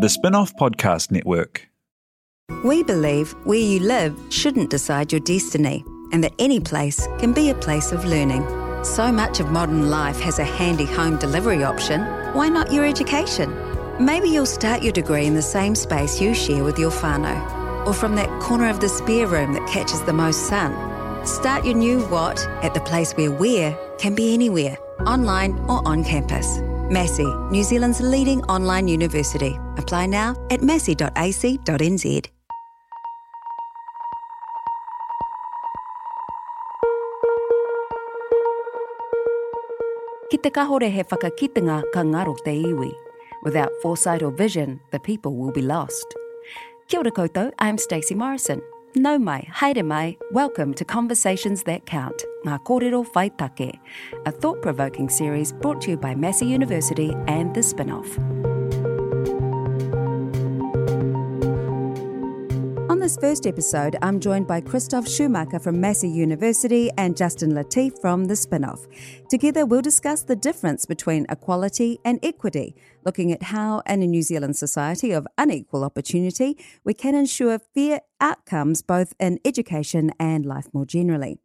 The 0.00 0.08
Spin-off 0.08 0.54
Podcast 0.56 1.10
Network. 1.10 1.68
We 2.64 2.82
believe 2.82 3.32
where 3.44 3.58
you 3.58 3.80
live 3.80 4.18
shouldn't 4.30 4.70
decide 4.70 5.12
your 5.12 5.20
destiny, 5.20 5.84
and 6.12 6.24
that 6.24 6.32
any 6.38 6.60
place 6.60 7.06
can 7.18 7.32
be 7.32 7.50
a 7.50 7.54
place 7.54 7.92
of 7.92 8.04
learning. 8.04 8.46
So 8.84 9.12
much 9.12 9.40
of 9.40 9.50
modern 9.50 9.90
life 9.90 10.20
has 10.20 10.38
a 10.38 10.44
handy 10.44 10.86
home 10.86 11.18
delivery 11.18 11.64
option. 11.64 12.02
Why 12.34 12.48
not 12.48 12.72
your 12.72 12.86
education? 12.86 13.54
Maybe 13.98 14.28
you'll 14.28 14.46
start 14.46 14.82
your 14.82 14.92
degree 14.92 15.26
in 15.26 15.34
the 15.34 15.42
same 15.42 15.74
space 15.74 16.20
you 16.20 16.34
share 16.34 16.64
with 16.64 16.78
your 16.78 16.90
whānau, 16.90 17.86
or 17.86 17.92
from 17.92 18.14
that 18.14 18.40
corner 18.40 18.68
of 18.68 18.80
the 18.80 18.88
spare 18.88 19.26
room 19.26 19.52
that 19.52 19.68
catches 19.68 20.00
the 20.02 20.12
most 20.12 20.46
sun. 20.46 20.72
Start 21.26 21.64
your 21.64 21.74
new 21.74 22.00
what 22.06 22.38
at 22.62 22.72
the 22.74 22.80
place 22.80 23.12
where 23.12 23.32
where 23.32 23.76
can 23.98 24.14
be 24.14 24.32
anywhere, 24.32 24.78
online 25.06 25.58
or 25.68 25.86
on 25.86 26.04
campus. 26.04 26.60
Massey, 26.90 27.26
New 27.50 27.62
Zealand's 27.62 28.00
leading 28.00 28.42
online 28.44 28.88
university. 28.88 29.58
Apply 29.76 30.06
now 30.06 30.34
at 30.50 30.62
massey.ac.nz. 30.62 32.28
Ki 40.30 40.36
te 40.36 40.50
kahore 40.50 40.90
he 40.90 41.02
whakakitenga 41.02 41.82
ka 41.92 42.00
ngaro 42.00 42.36
te 42.44 42.52
iwi. 42.62 42.92
Without 43.42 43.72
foresight 43.82 44.22
or 44.22 44.30
vision, 44.30 44.80
the 44.90 44.98
people 44.98 45.34
will 45.34 45.52
be 45.52 45.62
lost. 45.62 46.14
Kia 46.88 47.00
ora 47.00 47.10
koutou, 47.10 47.52
I'm 47.58 47.78
Stacey 47.78 48.14
Morrison. 48.14 48.60
Nau 48.96 49.18
mai, 49.18 49.46
haere 49.52 49.82
mai, 49.84 50.16
welcome 50.32 50.72
to 50.72 50.82
Conversations 50.82 51.62
That 51.64 51.84
Count, 51.84 52.24
Ngā 52.46 52.58
Kōrero 52.64 53.04
Whaitake, 53.12 53.78
a 54.24 54.30
thought-provoking 54.30 55.10
series 55.10 55.52
brought 55.52 55.82
to 55.82 55.90
you 55.90 55.98
by 55.98 56.14
Massey 56.14 56.46
University 56.46 57.14
and 57.26 57.54
The 57.54 57.62
Spin-Off. 57.62 58.18
On 62.98 63.02
this 63.02 63.16
first 63.16 63.46
episode, 63.46 63.94
I'm 64.02 64.18
joined 64.18 64.48
by 64.48 64.60
Christoph 64.60 65.06
Schumacher 65.06 65.60
from 65.60 65.80
Massey 65.80 66.08
University 66.08 66.90
and 66.98 67.16
Justin 67.16 67.52
Latif 67.52 68.00
from 68.00 68.24
The 68.24 68.34
Spinoff. 68.34 68.88
Together, 69.30 69.64
we'll 69.64 69.82
discuss 69.82 70.22
the 70.22 70.34
difference 70.34 70.84
between 70.84 71.24
equality 71.28 72.00
and 72.04 72.18
equity, 72.24 72.74
looking 73.04 73.30
at 73.30 73.44
how, 73.44 73.82
in 73.86 74.02
a 74.02 74.06
New 74.08 74.22
Zealand 74.22 74.56
society 74.56 75.12
of 75.12 75.28
unequal 75.38 75.84
opportunity, 75.84 76.58
we 76.82 76.92
can 76.92 77.14
ensure 77.14 77.60
fair 77.72 78.00
outcomes 78.20 78.82
both 78.82 79.14
in 79.20 79.38
education 79.44 80.10
and 80.18 80.44
life 80.44 80.66
more 80.72 80.84
generally. 80.84 81.38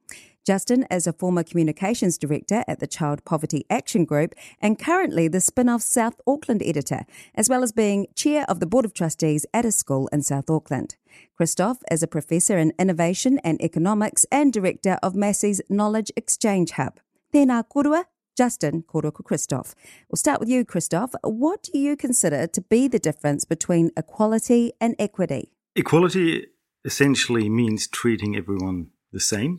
Justin 0.45 0.85
is 0.91 1.07
a 1.07 1.13
former 1.13 1.41
communications 1.41 2.17
director 2.17 2.65
at 2.67 2.81
the 2.81 2.87
Child 2.87 3.23
Poverty 3.23 3.65
Action 3.69 4.03
Group 4.03 4.35
and 4.59 4.77
currently 4.77 5.29
the 5.29 5.37
Spinoff 5.37 5.81
South 5.81 6.19
Auckland 6.27 6.61
editor, 6.61 7.05
as 7.33 7.47
well 7.47 7.63
as 7.63 7.71
being 7.71 8.07
chair 8.13 8.45
of 8.49 8.59
the 8.59 8.65
Board 8.65 8.83
of 8.83 8.93
Trustees 8.93 9.45
at 9.53 9.63
a 9.63 9.71
school 9.71 10.09
in 10.11 10.21
South 10.21 10.49
Auckland. 10.49 10.97
Christoph 11.37 11.77
is 11.89 12.03
a 12.03 12.07
professor 12.07 12.57
in 12.57 12.73
innovation 12.77 13.39
and 13.39 13.61
economics 13.61 14.25
and 14.33 14.51
director 14.51 14.97
of 15.01 15.15
Massey's 15.15 15.61
Knowledge 15.69 16.11
Exchange 16.17 16.71
Hub. 16.71 16.99
Tēnā 17.33 17.63
korua, 17.73 18.03
Justin 18.35 18.83
Koroko 18.83 19.23
Christoph. 19.23 19.73
We'll 20.09 20.17
start 20.17 20.41
with 20.41 20.49
you, 20.49 20.65
Christoph. 20.65 21.13
What 21.23 21.69
do 21.71 21.79
you 21.79 21.95
consider 21.95 22.47
to 22.47 22.61
be 22.61 22.89
the 22.89 22.99
difference 22.99 23.45
between 23.45 23.91
equality 23.95 24.73
and 24.81 24.93
equity? 24.99 25.53
Equality 25.77 26.47
essentially 26.83 27.47
means 27.47 27.87
treating 27.87 28.35
everyone 28.35 28.87
the 29.13 29.21
same 29.21 29.57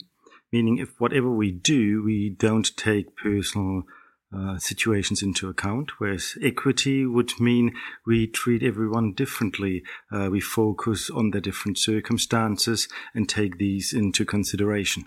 meaning 0.54 0.78
if 0.78 1.00
whatever 1.00 1.28
we 1.28 1.50
do, 1.50 2.00
we 2.04 2.30
don't 2.30 2.76
take 2.76 3.16
personal 3.16 3.82
uh, 4.32 4.56
situations 4.56 5.20
into 5.20 5.48
account, 5.48 5.90
whereas 5.98 6.38
equity 6.40 7.04
would 7.04 7.32
mean 7.40 7.74
we 8.06 8.28
treat 8.28 8.62
everyone 8.62 9.12
differently. 9.14 9.82
Uh, 10.12 10.28
we 10.30 10.40
focus 10.40 11.10
on 11.10 11.30
their 11.30 11.40
different 11.40 11.76
circumstances 11.76 12.86
and 13.14 13.28
take 13.28 13.58
these 13.58 13.92
into 13.92 14.24
consideration. 14.24 15.02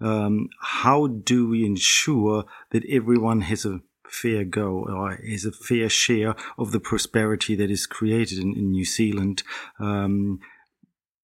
Um, 0.00 0.48
how 0.60 1.06
do 1.06 1.48
we 1.48 1.64
ensure 1.64 2.44
that 2.72 2.84
everyone 2.90 3.42
has 3.42 3.64
a 3.64 3.80
fair 4.08 4.44
go 4.44 4.84
or 4.88 5.16
has 5.28 5.44
a 5.44 5.52
fair 5.52 5.88
share 5.88 6.34
of 6.56 6.72
the 6.72 6.80
prosperity 6.80 7.54
that 7.54 7.70
is 7.70 7.86
created 7.86 8.38
in, 8.38 8.54
in 8.54 8.70
New 8.72 8.84
Zealand 8.84 9.44
um, 9.78 10.40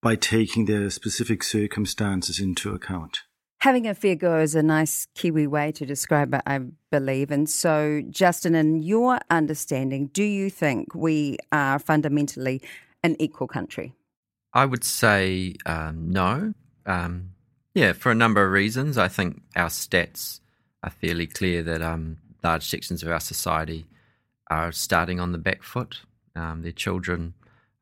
by 0.01 0.15
taking 0.15 0.67
their 0.67 0.91
specific 0.91 1.43
circumstances 1.43 2.39
into 2.39 2.73
account? 2.73 3.23
Having 3.65 3.87
a 3.87 3.95
fair 3.95 4.15
go 4.15 4.41
is 4.41 4.55
a 4.55 4.63
nice 4.63 5.09
Kiwi 5.15 5.47
way 5.47 5.73
to 5.73 5.87
describe 5.87 6.35
it, 6.35 6.43
I 6.47 6.59
believe. 6.91 7.31
And 7.31 7.49
so, 7.49 8.03
Justin, 8.11 8.55
in 8.55 8.83
your 8.83 9.19
understanding, 9.31 10.09
do 10.09 10.23
you 10.23 10.51
think 10.51 10.95
we 10.95 11.39
are 11.51 11.79
fundamentally 11.79 12.61
an 13.03 13.17
equal 13.19 13.47
country? 13.47 13.95
I 14.53 14.67
would 14.67 14.85
say 14.85 15.55
um, 15.65 16.11
no. 16.11 16.53
Um, 16.85 17.31
yeah, 17.75 17.95
for 17.95 18.13
a 18.13 18.15
number 18.15 18.45
of 18.45 18.53
reasons. 18.53 18.99
I 18.99 19.09
think 19.09 19.41
our 19.57 19.71
stats 19.71 20.41
are 20.83 20.91
fairly 20.91 21.27
clear 21.27 21.63
that 21.63 21.81
um, 21.81 22.19
large 22.43 22.69
sections 22.69 23.03
of 23.03 23.09
our 23.09 23.19
society 23.19 23.87
are 24.51 24.73
starting 24.73 25.21
on 25.21 25.33
the 25.33 25.39
back 25.39 25.63
foot. 25.63 26.01
Um, 26.37 26.61
their 26.61 26.73
children 26.73 27.33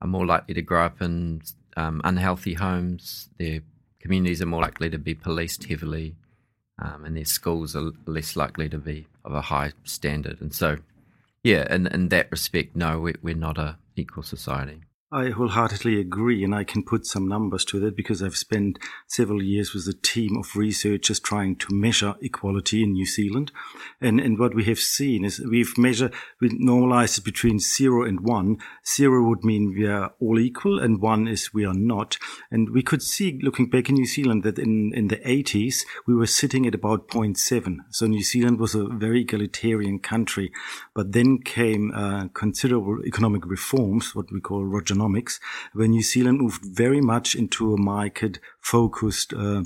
are 0.00 0.06
more 0.06 0.26
likely 0.26 0.54
to 0.54 0.62
grow 0.62 0.84
up 0.84 1.03
in 1.03 1.42
um, 1.76 2.00
unhealthy 2.04 2.54
homes. 2.54 3.31
Their 3.41 3.62
communities 4.03 4.43
are 4.43 4.47
more 4.47 4.63
likely 4.63 4.91
to 4.91 4.99
be 4.99 5.15
policed 5.15 5.65
heavily, 5.65 6.15
um, 6.79 7.05
and 7.05 7.17
their 7.17 7.25
schools 7.25 7.75
are 7.77 7.93
less 8.07 8.37
likely 8.37 8.69
to 8.69 8.79
be 8.79 9.07
of 9.25 9.33
a 9.33 9.41
high 9.41 9.73
standard. 9.85 10.41
And 10.41 10.53
so, 10.53 10.79
yeah, 11.43 11.73
in, 11.73 11.87
in 11.87 12.09
that 12.09 12.31
respect, 12.31 12.77
no, 12.77 12.99
we, 12.99 13.15
we're 13.23 13.35
not 13.35 13.59
a 13.59 13.79
equal 13.97 14.23
society. 14.23 14.81
I 15.15 15.28
wholeheartedly 15.28 16.00
agree, 16.00 16.43
and 16.43 16.55
I 16.55 16.65
can 16.65 16.83
put 16.83 17.05
some 17.05 17.28
numbers 17.28 17.67
to 17.67 17.78
that 17.81 17.95
because 17.95 18.23
I've 18.23 18.37
spent 18.37 18.78
several 19.06 19.43
years 19.43 19.75
with 19.75 19.87
a 19.87 19.93
team 19.93 20.39
of 20.39 20.56
researchers 20.56 21.21
trying 21.21 21.56
to 21.56 21.75
measure 21.75 22.15
equality 22.23 22.83
in 22.83 22.93
New 22.93 23.05
Zealand. 23.05 23.53
And, 24.01 24.19
and 24.19 24.39
what 24.39 24.55
we 24.55 24.65
have 24.65 24.78
seen 24.78 25.27
is 25.27 25.39
we've 25.39 25.77
measured, 25.77 26.15
we 26.41 26.49
normalized 26.53 27.19
it 27.19 27.25
between 27.25 27.59
zero 27.59 28.05
and 28.06 28.21
one. 28.21 28.56
Zero 28.87 29.28
would 29.28 29.45
mean 29.45 29.75
we 29.77 29.87
are 29.87 30.15
all 30.19 30.39
equal, 30.39 30.78
and 30.78 31.03
one 31.03 31.28
is 31.28 31.53
we 31.53 31.67
are 31.67 31.75
not. 31.75 32.17
And 32.51 32.71
we 32.71 32.83
could 32.83 33.03
see, 33.03 33.39
looking 33.43 33.69
back 33.69 33.91
in 33.91 33.97
New 33.97 34.06
Zealand, 34.06 34.45
that 34.45 34.59
in, 34.59 34.95
in 34.95 35.09
the 35.09 35.19
80s, 35.19 35.84
we 36.06 36.15
were 36.15 36.27
sitting 36.27 36.67
at 36.67 36.75
about 36.75 37.09
0.7. 37.09 37.77
So 37.91 38.06
New 38.06 38.22
Zealand 38.22 38.59
was 38.59 38.75
a 38.75 38.87
very 38.87 39.21
egalitarian 39.21 39.99
country. 39.99 40.53
But 40.95 41.12
then 41.12 41.43
came 41.43 41.93
uh, 41.95 42.28
considerable 42.28 43.05
economic 43.05 43.45
reforms, 43.45 44.15
what 44.15 44.33
we 44.33 44.41
call 44.41 44.65
Roger 44.65 45.02
economics, 45.03 45.41
where 45.73 45.89
New 45.89 46.03
Zealand 46.03 46.41
moved 46.41 46.65
very 46.65 47.01
much 47.01 47.35
into 47.35 47.75
a 47.75 47.81
market 47.81 48.39
focused 48.61 49.33
uh, 49.33 49.65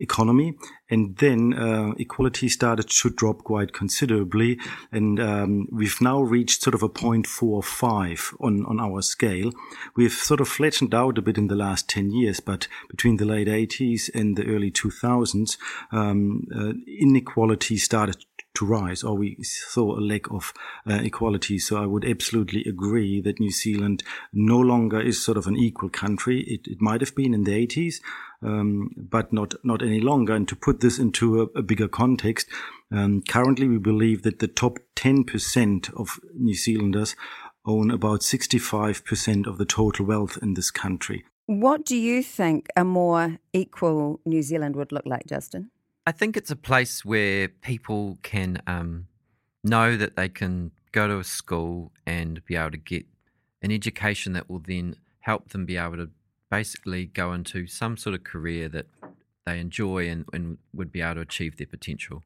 economy. 0.00 0.54
And 0.90 1.16
then 1.16 1.54
uh, 1.54 1.92
equality 1.98 2.48
started 2.48 2.88
to 2.88 3.10
drop 3.10 3.44
quite 3.44 3.72
considerably. 3.72 4.58
And 4.92 5.18
um, 5.18 5.66
we've 5.72 6.00
now 6.00 6.20
reached 6.20 6.62
sort 6.62 6.74
of 6.74 6.82
a 6.82 6.88
0.45 6.88 8.34
on, 8.40 8.64
on 8.66 8.80
our 8.80 9.02
scale. 9.02 9.50
We've 9.96 10.12
sort 10.12 10.40
of 10.40 10.48
flattened 10.48 10.94
out 10.94 11.18
a 11.18 11.22
bit 11.22 11.36
in 11.36 11.48
the 11.48 11.56
last 11.56 11.88
10 11.88 12.12
years, 12.12 12.40
but 12.40 12.68
between 12.88 13.16
the 13.16 13.24
late 13.24 13.48
80s 13.48 14.08
and 14.14 14.36
the 14.36 14.46
early 14.46 14.70
2000s, 14.70 15.58
um, 15.92 16.46
uh, 16.54 16.72
inequality 16.86 17.76
started 17.76 18.24
to 18.58 18.66
rise, 18.66 19.02
or 19.02 19.14
we 19.16 19.36
saw 19.42 19.98
a 19.98 20.00
lack 20.00 20.30
of 20.30 20.52
uh, 20.88 20.94
equality. 20.94 21.58
So 21.58 21.82
I 21.82 21.86
would 21.86 22.04
absolutely 22.04 22.64
agree 22.64 23.20
that 23.22 23.40
New 23.40 23.50
Zealand 23.50 24.02
no 24.32 24.58
longer 24.58 25.00
is 25.00 25.24
sort 25.24 25.38
of 25.38 25.46
an 25.46 25.56
equal 25.56 25.88
country. 25.88 26.40
It, 26.42 26.66
it 26.66 26.80
might 26.80 27.00
have 27.00 27.14
been 27.14 27.34
in 27.34 27.44
the 27.44 27.66
80s, 27.66 27.96
um, 28.42 28.90
but 28.96 29.32
not 29.32 29.54
not 29.64 29.82
any 29.82 30.00
longer. 30.00 30.34
And 30.34 30.48
to 30.48 30.56
put 30.56 30.80
this 30.80 30.98
into 30.98 31.42
a, 31.42 31.58
a 31.58 31.62
bigger 31.62 31.88
context, 31.88 32.48
um, 32.90 33.22
currently 33.28 33.68
we 33.68 33.78
believe 33.78 34.22
that 34.22 34.40
the 34.40 34.48
top 34.48 34.78
10% 34.96 35.94
of 35.94 36.18
New 36.34 36.54
Zealanders 36.54 37.14
own 37.64 37.90
about 37.90 38.20
65% 38.20 39.46
of 39.46 39.58
the 39.58 39.66
total 39.66 40.06
wealth 40.06 40.38
in 40.40 40.54
this 40.54 40.70
country. 40.70 41.24
What 41.46 41.84
do 41.84 41.96
you 41.96 42.22
think 42.22 42.68
a 42.76 42.84
more 42.84 43.38
equal 43.52 44.20
New 44.24 44.42
Zealand 44.42 44.76
would 44.76 44.92
look 44.92 45.06
like, 45.06 45.26
Justin? 45.26 45.70
I 46.08 46.12
think 46.12 46.38
it's 46.38 46.50
a 46.50 46.56
place 46.56 47.04
where 47.04 47.48
people 47.48 48.16
can 48.22 48.62
um, 48.66 49.08
know 49.62 49.94
that 49.94 50.16
they 50.16 50.30
can 50.30 50.70
go 50.90 51.06
to 51.06 51.18
a 51.18 51.24
school 51.24 51.92
and 52.06 52.42
be 52.46 52.56
able 52.56 52.70
to 52.70 52.78
get 52.78 53.04
an 53.60 53.70
education 53.70 54.32
that 54.32 54.48
will 54.48 54.62
then 54.66 54.96
help 55.20 55.50
them 55.50 55.66
be 55.66 55.76
able 55.76 55.98
to 55.98 56.08
basically 56.50 57.04
go 57.04 57.34
into 57.34 57.66
some 57.66 57.98
sort 57.98 58.14
of 58.14 58.24
career 58.24 58.70
that 58.70 58.86
they 59.44 59.60
enjoy 59.60 60.08
and, 60.08 60.24
and 60.32 60.56
would 60.72 60.90
be 60.90 61.02
able 61.02 61.16
to 61.16 61.20
achieve 61.20 61.58
their 61.58 61.66
potential. 61.66 62.22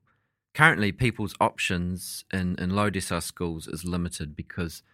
Currently, 0.55 0.93
people's 0.93 1.35
options 1.41 2.25
in, 2.33 2.55
in 2.61 2.71
low 2.71 2.89
decile 2.89 3.21
schools 3.21 3.67
is 3.67 3.85
limited 3.85 4.37
because 4.37 4.85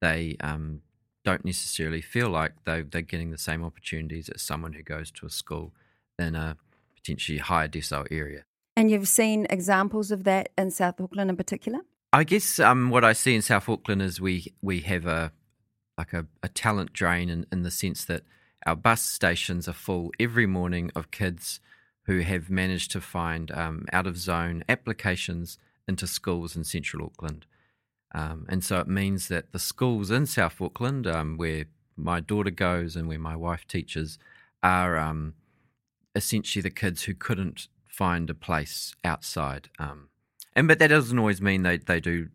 they 0.00 0.38
um, 0.40 0.80
don't 1.22 1.44
necessarily 1.44 2.00
feel 2.00 2.30
like 2.30 2.52
they 2.64 2.80
they're 2.80 3.02
getting 3.02 3.30
the 3.30 3.36
same 3.36 3.62
opportunities 3.62 4.30
as 4.30 4.40
someone 4.40 4.72
who 4.72 4.82
goes 4.82 5.10
to 5.10 5.26
a 5.26 5.30
school 5.30 5.74
in 6.18 6.34
a 6.34 6.56
potentially 7.00 7.38
higher 7.38 7.68
decile 7.68 8.06
area. 8.10 8.44
And 8.76 8.90
you've 8.90 9.08
seen 9.08 9.46
examples 9.50 10.10
of 10.10 10.24
that 10.24 10.50
in 10.56 10.70
South 10.70 11.00
Auckland 11.00 11.30
in 11.30 11.36
particular? 11.36 11.80
I 12.12 12.24
guess 12.24 12.58
um, 12.58 12.90
what 12.90 13.04
I 13.04 13.12
see 13.12 13.34
in 13.34 13.42
South 13.42 13.68
Auckland 13.68 14.02
is 14.02 14.20
we 14.20 14.54
we 14.62 14.80
have 14.80 15.04
a 15.06 15.32
like 15.98 16.12
a, 16.12 16.26
a 16.42 16.48
talent 16.48 16.92
drain 16.92 17.28
in, 17.28 17.44
in 17.50 17.64
the 17.64 17.70
sense 17.70 18.04
that 18.04 18.22
our 18.64 18.76
bus 18.76 19.02
stations 19.02 19.68
are 19.68 19.72
full 19.72 20.12
every 20.20 20.46
morning 20.46 20.90
of 20.94 21.10
kids 21.10 21.60
who 22.04 22.20
have 22.20 22.48
managed 22.48 22.90
to 22.92 23.00
find 23.00 23.50
um, 23.50 23.84
out 23.92 24.06
of 24.06 24.16
zone 24.16 24.64
applications 24.68 25.58
into 25.86 26.06
schools 26.06 26.56
in 26.56 26.64
central 26.64 27.06
Auckland. 27.06 27.46
Um, 28.14 28.46
and 28.48 28.64
so 28.64 28.78
it 28.78 28.88
means 28.88 29.28
that 29.28 29.52
the 29.52 29.58
schools 29.58 30.10
in 30.10 30.26
South 30.26 30.60
Auckland, 30.60 31.06
um, 31.06 31.36
where 31.36 31.64
my 31.96 32.20
daughter 32.20 32.50
goes 32.50 32.96
and 32.96 33.08
where 33.08 33.18
my 33.18 33.36
wife 33.36 33.66
teaches, 33.66 34.18
are 34.62 34.96
um, 34.96 35.34
essentially 36.18 36.62
the 36.62 36.70
kids 36.70 37.04
who 37.04 37.14
couldn't 37.14 37.68
find 37.86 38.28
a 38.28 38.34
place 38.34 38.94
outside. 39.04 39.70
Um, 39.78 40.08
and 40.54 40.68
but 40.68 40.78
that 40.78 40.88
doesn't 40.88 41.18
always 41.18 41.40
mean 41.40 41.62
they, 41.62 41.78
they 41.78 42.00
do 42.00 42.28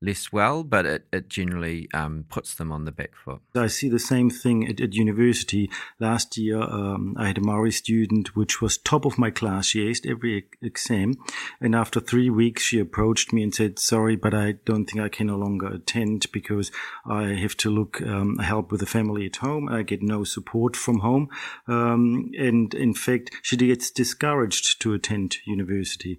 less 0.00 0.32
well, 0.32 0.62
but 0.62 0.86
it, 0.86 1.06
it 1.12 1.28
generally 1.28 1.88
um, 1.92 2.24
puts 2.28 2.54
them 2.54 2.70
on 2.70 2.84
the 2.84 2.92
back 2.92 3.10
foot. 3.16 3.40
I 3.54 3.66
see 3.66 3.88
the 3.88 3.98
same 3.98 4.30
thing 4.30 4.68
at, 4.68 4.80
at 4.80 4.94
university. 4.94 5.70
Last 5.98 6.36
year, 6.36 6.60
um, 6.60 7.16
I 7.18 7.26
had 7.26 7.38
a 7.38 7.42
Maori 7.42 7.72
student 7.72 8.36
which 8.36 8.60
was 8.60 8.78
top 8.78 9.04
of 9.04 9.18
my 9.18 9.30
class. 9.30 9.66
She 9.66 9.84
aced 9.84 10.08
every 10.08 10.46
exam. 10.62 11.14
And 11.60 11.74
after 11.74 12.00
three 12.00 12.30
weeks, 12.30 12.62
she 12.62 12.78
approached 12.78 13.32
me 13.32 13.42
and 13.42 13.54
said, 13.54 13.78
sorry, 13.78 14.16
but 14.16 14.34
I 14.34 14.52
don't 14.64 14.84
think 14.84 15.00
I 15.00 15.08
can 15.08 15.26
no 15.26 15.36
longer 15.36 15.66
attend 15.66 16.26
because 16.32 16.70
I 17.04 17.34
have 17.34 17.56
to 17.58 17.70
look, 17.70 18.00
um, 18.02 18.38
help 18.38 18.70
with 18.70 18.80
the 18.80 18.86
family 18.86 19.26
at 19.26 19.36
home. 19.36 19.68
I 19.68 19.82
get 19.82 20.02
no 20.02 20.24
support 20.24 20.76
from 20.76 21.00
home. 21.00 21.28
Um, 21.66 22.30
and 22.38 22.72
in 22.74 22.94
fact, 22.94 23.30
she 23.42 23.56
gets 23.56 23.90
discouraged 23.90 24.80
to 24.82 24.94
attend 24.94 25.38
university. 25.44 26.18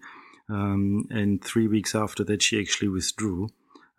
Um, 0.50 1.08
and 1.12 1.44
three 1.44 1.68
weeks 1.68 1.94
after 1.94 2.24
that, 2.26 2.42
she 2.42 2.60
actually 2.60 2.90
withdrew 2.90 3.50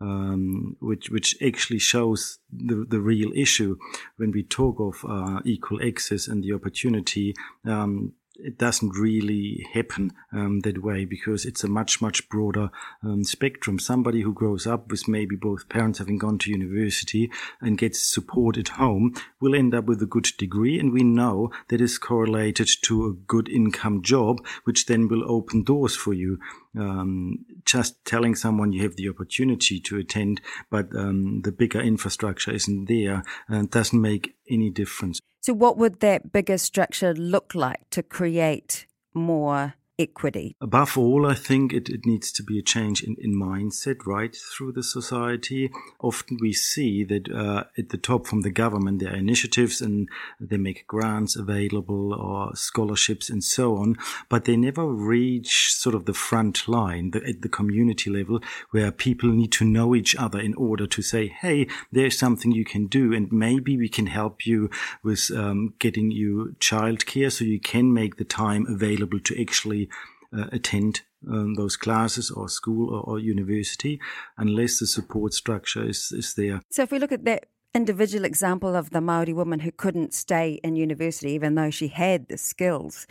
um, 0.00 0.76
which 0.80 1.10
which 1.10 1.36
actually 1.44 1.78
shows 1.78 2.38
the 2.52 2.86
the 2.88 3.00
real 3.00 3.32
issue 3.34 3.76
when 4.16 4.30
we 4.30 4.42
talk 4.42 4.76
of 4.80 5.04
uh, 5.08 5.40
equal 5.44 5.80
access 5.82 6.28
and 6.28 6.42
the 6.42 6.52
opportunity. 6.52 7.34
Um, 7.64 8.14
it 8.42 8.58
doesn't 8.58 8.96
really 8.98 9.66
happen 9.72 10.12
um, 10.32 10.60
that 10.60 10.82
way 10.82 11.04
because 11.04 11.44
it's 11.44 11.64
a 11.64 11.68
much 11.68 12.00
much 12.00 12.28
broader 12.28 12.70
um, 13.02 13.24
spectrum. 13.24 13.78
Somebody 13.78 14.22
who 14.22 14.32
grows 14.32 14.66
up 14.66 14.90
with 14.90 15.08
maybe 15.08 15.36
both 15.36 15.68
parents 15.68 15.98
having 15.98 16.18
gone 16.18 16.38
to 16.38 16.50
university 16.50 17.30
and 17.60 17.78
gets 17.78 18.00
support 18.00 18.56
at 18.56 18.68
home 18.68 19.14
will 19.40 19.54
end 19.54 19.74
up 19.74 19.84
with 19.84 20.02
a 20.02 20.06
good 20.06 20.28
degree, 20.38 20.78
and 20.78 20.92
we 20.92 21.02
know 21.02 21.50
that 21.68 21.80
is 21.80 21.98
correlated 21.98 22.68
to 22.82 23.06
a 23.06 23.12
good 23.12 23.48
income 23.48 24.02
job, 24.02 24.44
which 24.64 24.86
then 24.86 25.08
will 25.08 25.30
open 25.30 25.62
doors 25.62 25.96
for 25.96 26.12
you. 26.12 26.38
Um, 26.78 27.44
just 27.64 28.04
telling 28.04 28.34
someone 28.34 28.72
you 28.72 28.82
have 28.82 28.96
the 28.96 29.08
opportunity 29.08 29.80
to 29.80 29.98
attend, 29.98 30.40
but 30.70 30.94
um, 30.96 31.42
the 31.42 31.52
bigger 31.52 31.80
infrastructure 31.80 32.50
isn't 32.52 32.86
there, 32.86 33.22
and 33.48 33.70
doesn't 33.70 34.00
make 34.00 34.34
any 34.48 34.70
difference. 34.70 35.20
So, 35.42 35.52
what 35.54 35.78
would 35.78 36.00
that 36.00 36.32
bigger 36.32 36.58
structure 36.58 37.14
look 37.14 37.54
like 37.54 37.88
to 37.90 38.02
create 38.02 38.86
more 39.14 39.74
equity? 40.00 40.56
Above 40.60 40.96
all, 40.96 41.26
I 41.26 41.34
think 41.34 41.72
it, 41.72 41.88
it 41.88 42.06
needs 42.06 42.32
to 42.32 42.42
be 42.42 42.58
a 42.58 42.62
change 42.62 43.02
in, 43.02 43.16
in 43.20 43.34
mindset 43.34 44.06
right 44.06 44.34
through 44.34 44.72
the 44.72 44.82
society. 44.82 45.70
Often 46.00 46.38
we 46.40 46.52
see 46.52 47.04
that 47.04 47.30
uh, 47.30 47.64
at 47.76 47.90
the 47.90 47.98
top 47.98 48.26
from 48.26 48.40
the 48.40 48.50
government, 48.50 49.00
there 49.00 49.12
are 49.12 49.16
initiatives 49.16 49.80
and 49.80 50.08
they 50.40 50.56
make 50.56 50.86
grants 50.86 51.36
available 51.36 52.14
or 52.14 52.56
scholarships 52.56 53.28
and 53.28 53.44
so 53.44 53.76
on, 53.76 53.96
but 54.28 54.44
they 54.46 54.56
never 54.56 54.86
reach 54.86 55.74
sort 55.74 55.94
of 55.94 56.06
the 56.06 56.14
front 56.14 56.66
line 56.66 57.10
the, 57.10 57.22
at 57.26 57.42
the 57.42 57.48
community 57.48 58.08
level 58.10 58.40
where 58.70 58.90
people 58.90 59.30
need 59.30 59.52
to 59.52 59.64
know 59.64 59.94
each 59.94 60.16
other 60.16 60.40
in 60.40 60.54
order 60.54 60.86
to 60.86 61.02
say, 61.02 61.26
hey, 61.28 61.66
there's 61.92 62.18
something 62.18 62.52
you 62.52 62.64
can 62.64 62.86
do 62.86 63.12
and 63.12 63.30
maybe 63.30 63.76
we 63.76 63.88
can 63.88 64.06
help 64.06 64.46
you 64.46 64.70
with 65.02 65.30
um, 65.36 65.74
getting 65.78 66.10
you 66.10 66.56
childcare 66.58 67.30
so 67.30 67.44
you 67.44 67.60
can 67.60 67.92
make 67.92 68.16
the 68.16 68.24
time 68.24 68.66
available 68.66 69.20
to 69.20 69.40
actually 69.40 69.89
attend 70.32 71.02
um, 71.28 71.54
those 71.54 71.76
classes 71.76 72.30
or 72.30 72.48
school 72.48 72.94
or, 72.94 73.02
or, 73.02 73.18
university 73.18 74.00
unless 74.38 74.78
the 74.78 74.86
support 74.86 75.34
structure 75.34 75.86
is, 75.86 76.12
is 76.12 76.34
there. 76.34 76.62
So 76.70 76.82
if 76.82 76.92
we 76.92 76.98
look 76.98 77.12
at 77.12 77.24
that 77.24 77.46
individual 77.74 78.24
example 78.24 78.74
of 78.74 78.90
the 78.90 79.00
Maori 79.00 79.32
woman 79.32 79.60
who 79.60 79.72
couldn't 79.72 80.14
stay 80.14 80.60
in 80.64 80.76
university 80.76 81.32
even 81.32 81.56
though 81.56 81.70
she 81.70 81.88
had 81.88 82.28
the 82.28 82.38
skills, 82.38 83.06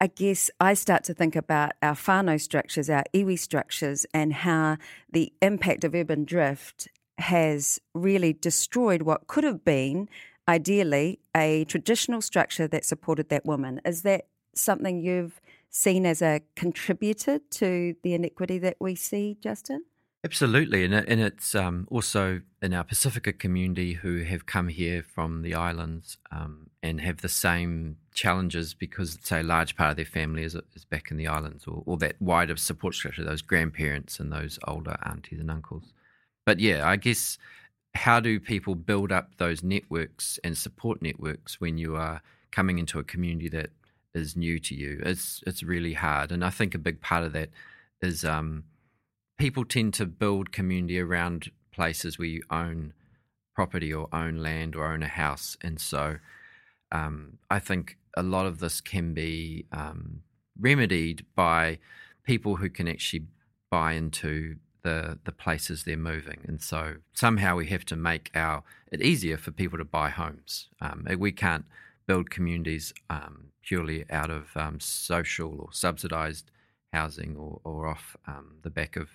I 0.00 0.08
guess 0.08 0.50
I 0.60 0.74
start 0.74 1.04
to 1.04 1.14
think 1.14 1.34
about 1.36 1.72
our 1.80 1.94
whānau 1.94 2.40
structures, 2.40 2.90
our 2.90 3.04
iwi 3.14 3.38
structures, 3.38 4.04
and 4.12 4.32
how 4.32 4.76
the 5.10 5.32
impact 5.40 5.84
of 5.84 5.94
urban 5.94 6.24
drift 6.24 6.88
has 7.18 7.80
really 7.94 8.32
destroyed 8.32 9.02
what 9.02 9.28
could 9.28 9.44
have 9.44 9.64
been, 9.64 10.08
ideally, 10.48 11.20
a 11.34 11.64
traditional 11.64 12.20
structure 12.20 12.66
that 12.68 12.84
supported 12.84 13.28
that 13.28 13.46
woman. 13.46 13.80
Is 13.84 14.02
that 14.02 14.26
something 14.54 15.00
you've 15.00 15.40
seen 15.74 16.06
as 16.06 16.22
a 16.22 16.40
contributor 16.54 17.40
to 17.50 17.96
the 18.04 18.14
inequity 18.14 18.58
that 18.58 18.76
we 18.78 18.94
see, 18.94 19.36
Justin? 19.42 19.84
Absolutely, 20.22 20.84
and, 20.84 20.94
and 20.94 21.20
it's 21.20 21.54
um, 21.54 21.86
also 21.90 22.40
in 22.62 22.72
our 22.72 22.84
Pasifika 22.84 23.36
community 23.36 23.92
who 23.92 24.22
have 24.22 24.46
come 24.46 24.68
here 24.68 25.02
from 25.02 25.42
the 25.42 25.54
islands 25.54 26.16
um, 26.30 26.70
and 26.82 27.00
have 27.00 27.18
the 27.18 27.28
same 27.28 27.96
challenges 28.14 28.72
because, 28.72 29.18
say, 29.22 29.40
a 29.40 29.42
large 29.42 29.76
part 29.76 29.90
of 29.90 29.96
their 29.96 30.04
family 30.06 30.44
is, 30.44 30.56
is 30.74 30.84
back 30.84 31.10
in 31.10 31.18
the 31.18 31.26
islands 31.26 31.66
or, 31.66 31.82
or 31.84 31.98
that 31.98 32.14
wider 32.22 32.56
support 32.56 32.94
structure, 32.94 33.24
those 33.24 33.42
grandparents 33.42 34.18
and 34.18 34.32
those 34.32 34.58
older 34.66 34.96
aunties 35.04 35.40
and 35.40 35.50
uncles. 35.50 35.92
But 36.46 36.60
yeah, 36.60 36.88
I 36.88 36.96
guess 36.96 37.36
how 37.94 38.20
do 38.20 38.40
people 38.40 38.76
build 38.76 39.12
up 39.12 39.36
those 39.36 39.62
networks 39.62 40.38
and 40.44 40.56
support 40.56 41.02
networks 41.02 41.60
when 41.60 41.76
you 41.76 41.96
are 41.96 42.22
coming 42.50 42.78
into 42.78 42.98
a 42.98 43.04
community 43.04 43.48
that 43.48 43.70
is 44.14 44.36
new 44.36 44.58
to 44.60 44.74
you. 44.74 45.00
It's 45.04 45.42
it's 45.46 45.62
really 45.62 45.94
hard, 45.94 46.32
and 46.32 46.44
I 46.44 46.50
think 46.50 46.74
a 46.74 46.78
big 46.78 47.00
part 47.00 47.24
of 47.24 47.32
that 47.32 47.50
is 48.00 48.24
um, 48.24 48.64
people 49.38 49.64
tend 49.64 49.94
to 49.94 50.06
build 50.06 50.52
community 50.52 51.00
around 51.00 51.50
places 51.72 52.18
where 52.18 52.28
you 52.28 52.42
own 52.50 52.92
property 53.54 53.92
or 53.92 54.08
own 54.12 54.38
land 54.38 54.76
or 54.76 54.92
own 54.92 55.02
a 55.02 55.08
house, 55.08 55.56
and 55.62 55.80
so 55.80 56.16
um, 56.92 57.38
I 57.50 57.58
think 57.58 57.98
a 58.16 58.22
lot 58.22 58.46
of 58.46 58.60
this 58.60 58.80
can 58.80 59.14
be 59.14 59.66
um, 59.72 60.20
remedied 60.58 61.26
by 61.34 61.78
people 62.24 62.56
who 62.56 62.70
can 62.70 62.88
actually 62.88 63.26
buy 63.70 63.92
into 63.92 64.56
the 64.82 65.18
the 65.24 65.32
places 65.32 65.82
they're 65.82 65.96
moving, 65.96 66.40
and 66.46 66.62
so 66.62 66.96
somehow 67.12 67.56
we 67.56 67.66
have 67.66 67.84
to 67.86 67.96
make 67.96 68.30
our 68.34 68.62
it 68.92 69.02
easier 69.02 69.36
for 69.36 69.50
people 69.50 69.78
to 69.78 69.84
buy 69.84 70.10
homes. 70.10 70.68
Um, 70.80 71.06
we 71.18 71.32
can't 71.32 71.64
build 72.06 72.30
communities 72.30 72.92
um, 73.10 73.48
purely 73.62 74.04
out 74.10 74.30
of 74.30 74.56
um, 74.56 74.78
social 74.80 75.60
or 75.60 75.68
subsidised 75.72 76.50
housing 76.92 77.36
or, 77.36 77.60
or 77.64 77.86
off 77.86 78.16
um, 78.26 78.56
the 78.62 78.70
back 78.70 78.96
of 78.96 79.08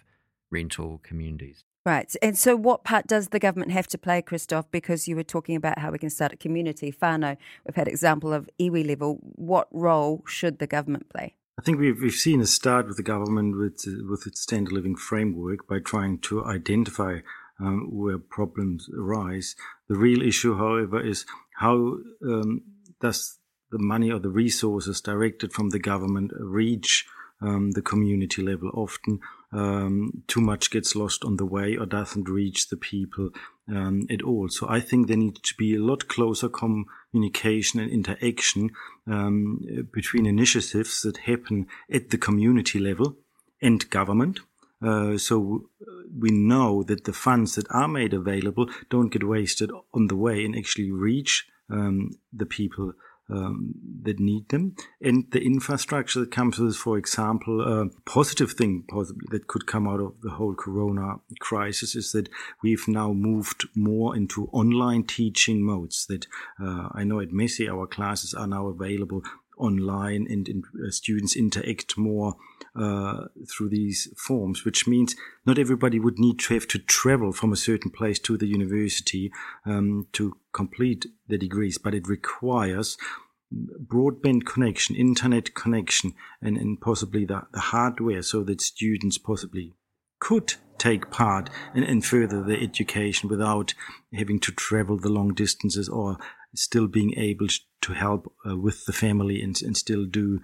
rental 0.52 1.00
communities. 1.04 1.64
Right. 1.86 2.14
And 2.22 2.38
so, 2.38 2.56
what 2.56 2.84
part 2.84 3.08
does 3.08 3.30
the 3.30 3.40
government 3.40 3.72
have 3.72 3.88
to 3.88 3.98
play, 3.98 4.22
Christoph? 4.22 4.70
Because 4.70 5.08
you 5.08 5.16
were 5.16 5.24
talking 5.24 5.56
about 5.56 5.80
how 5.80 5.92
we 5.92 5.98
can 5.98 6.10
start 6.10 6.34
a 6.34 6.38
community. 6.38 6.92
Whānau, 6.92 7.38
we've 7.66 7.76
had 7.76 7.88
example 7.88 8.34
of 8.34 8.50
iwi 8.60 8.86
level. 8.86 9.18
What 9.22 9.68
role 9.72 10.24
should 10.28 10.60
the 10.60 10.68
government 10.68 11.10
play? 11.10 11.36
I 11.58 11.62
think 11.62 11.80
we've, 11.80 12.00
we've 12.02 12.14
seen 12.14 12.42
a 12.42 12.46
start 12.46 12.88
with 12.88 12.98
the 12.98 13.04
government 13.04 13.58
with, 13.58 13.84
with 14.08 14.28
its 14.28 14.42
standard 14.42 14.74
living 14.74 14.96
framework 14.96 15.68
by 15.68 15.80
trying 15.80 16.20
to 16.20 16.46
identify 16.46 17.20
um, 17.60 17.90
where 17.92 18.18
problems 18.18 18.90
arise. 18.98 19.56
The 19.88 19.96
real 19.96 20.22
issue, 20.22 20.58
however, 20.58 21.06
is 21.06 21.26
how 21.58 21.98
um, 22.24 22.62
does 23.02 23.40
the 23.72 23.80
money 23.80 24.12
or 24.12 24.20
the 24.20 24.30
resources 24.30 25.02
directed 25.02 25.54
from 25.54 25.70
the 25.70 25.80
government 25.80 26.32
reach 26.40 27.06
um, 27.42 27.72
the 27.72 27.82
community 27.82 28.42
level. 28.42 28.70
Often, 28.74 29.20
um, 29.52 30.24
too 30.28 30.42
much 30.42 30.72
gets 30.72 30.96
lost 30.96 31.24
on 31.24 31.38
the 31.38 31.46
way 31.46 31.76
or 31.76 31.86
doesn't 31.86 32.30
reach 32.30 32.70
the 32.70 32.78
people 32.78 33.30
um, 33.68 34.06
at 34.10 34.22
all. 34.22 34.50
So 34.50 34.68
I 34.70 34.80
think 34.80 35.08
there 35.08 35.18
needs 35.18 35.42
to 35.42 35.56
be 35.56 35.76
a 35.76 35.84
lot 35.84 36.08
closer 36.08 36.50
communication 36.50 37.80
and 37.80 37.92
interaction 37.92 38.72
um, 39.08 39.88
between 39.94 40.26
initiatives 40.26 41.02
that 41.02 41.18
happen 41.18 41.68
at 41.92 42.10
the 42.10 42.18
community 42.18 42.80
level 42.80 43.16
and 43.62 43.90
government. 43.90 44.40
Uh, 44.82 45.18
so 45.18 45.70
we 46.18 46.32
know 46.32 46.84
that 46.84 47.04
the 47.04 47.14
funds 47.14 47.56
that 47.56 47.70
are 47.70 47.88
made 47.88 48.14
available 48.14 48.70
don't 48.90 49.12
get 49.12 49.28
wasted 49.28 49.70
on 49.94 50.08
the 50.08 50.16
way 50.16 50.46
and 50.46 50.56
actually 50.56 50.90
reach 50.90 51.48
um, 51.70 52.12
the 52.34 52.46
people 52.46 52.94
um, 53.30 53.76
that 54.04 54.20
need 54.20 54.50
them. 54.50 54.76
And 55.02 55.26
the 55.32 55.42
infrastructure 55.42 56.20
that 56.22 56.32
comes 56.32 56.58
with, 56.58 56.76
for 56.76 56.98
example, 56.98 57.62
a 57.62 57.90
positive 58.06 58.54
thing 58.54 58.86
possibly 58.90 59.28
that 59.32 59.48
could 59.48 59.68
come 59.68 59.88
out 59.88 60.00
of 60.00 60.14
the 60.22 60.32
whole 60.32 60.56
corona 60.56 61.18
crisis 61.40 61.96
is 61.96 62.12
that 62.14 62.30
we've 62.64 62.88
now 62.88 63.14
moved 63.14 63.68
more 63.76 64.16
into 64.16 64.50
online 64.52 65.04
teaching 65.04 65.64
modes 65.64 66.06
that 66.08 66.26
uh, 66.62 66.90
I 66.92 67.04
know 67.04 67.20
at 67.20 67.32
Massey 67.32 67.70
our 67.70 67.88
classes 67.88 68.34
are 68.34 68.48
now 68.48 68.68
available 68.68 69.22
online 69.58 70.26
and, 70.30 70.48
and 70.48 70.64
uh, 70.76 70.90
students 70.90 71.36
interact 71.36 71.98
more 71.98 72.36
uh, 72.80 73.26
through 73.50 73.70
these 73.70 74.12
forms, 74.18 74.64
which 74.64 74.88
means 74.88 75.16
not 75.46 75.60
everybody 75.60 76.00
would 76.00 76.18
need 76.18 76.40
to 76.40 76.54
have 76.54 76.68
to 76.68 76.80
travel 76.80 77.32
from 77.32 77.52
a 77.52 77.58
certain 77.58 77.92
place 77.92 78.20
to 78.20 78.38
the 78.38 78.48
university 78.48 79.32
um, 79.66 80.08
to 80.14 80.38
complete 80.54 81.06
the 81.28 81.38
degrees, 81.38 81.78
but 81.78 81.94
it 81.94 82.08
requires 82.08 82.98
broadband 83.52 84.46
connection, 84.46 84.96
internet 84.96 85.54
connection, 85.56 86.14
and, 86.42 86.58
and 86.58 86.80
possibly 86.80 87.26
the, 87.26 87.42
the 87.52 87.60
hardware 87.60 88.22
so 88.22 88.44
that 88.44 88.62
students 88.62 89.18
possibly 89.18 89.74
could 90.20 90.54
take 90.78 91.10
part 91.10 91.50
and, 91.74 91.84
and 91.84 92.06
further 92.06 92.44
their 92.44 92.62
education 92.62 93.30
without 93.30 93.74
having 94.14 94.40
to 94.40 94.52
travel 94.52 94.98
the 94.98 95.10
long 95.10 95.34
distances 95.34 95.90
or 95.90 96.18
still 96.56 96.88
being 96.88 97.14
able 97.18 97.48
to 97.82 97.94
help 97.94 98.32
uh, 98.48 98.56
with 98.56 98.86
the 98.86 98.94
family 98.94 99.42
and, 99.42 99.62
and 99.62 99.76
still 99.76 100.06
do 100.06 100.40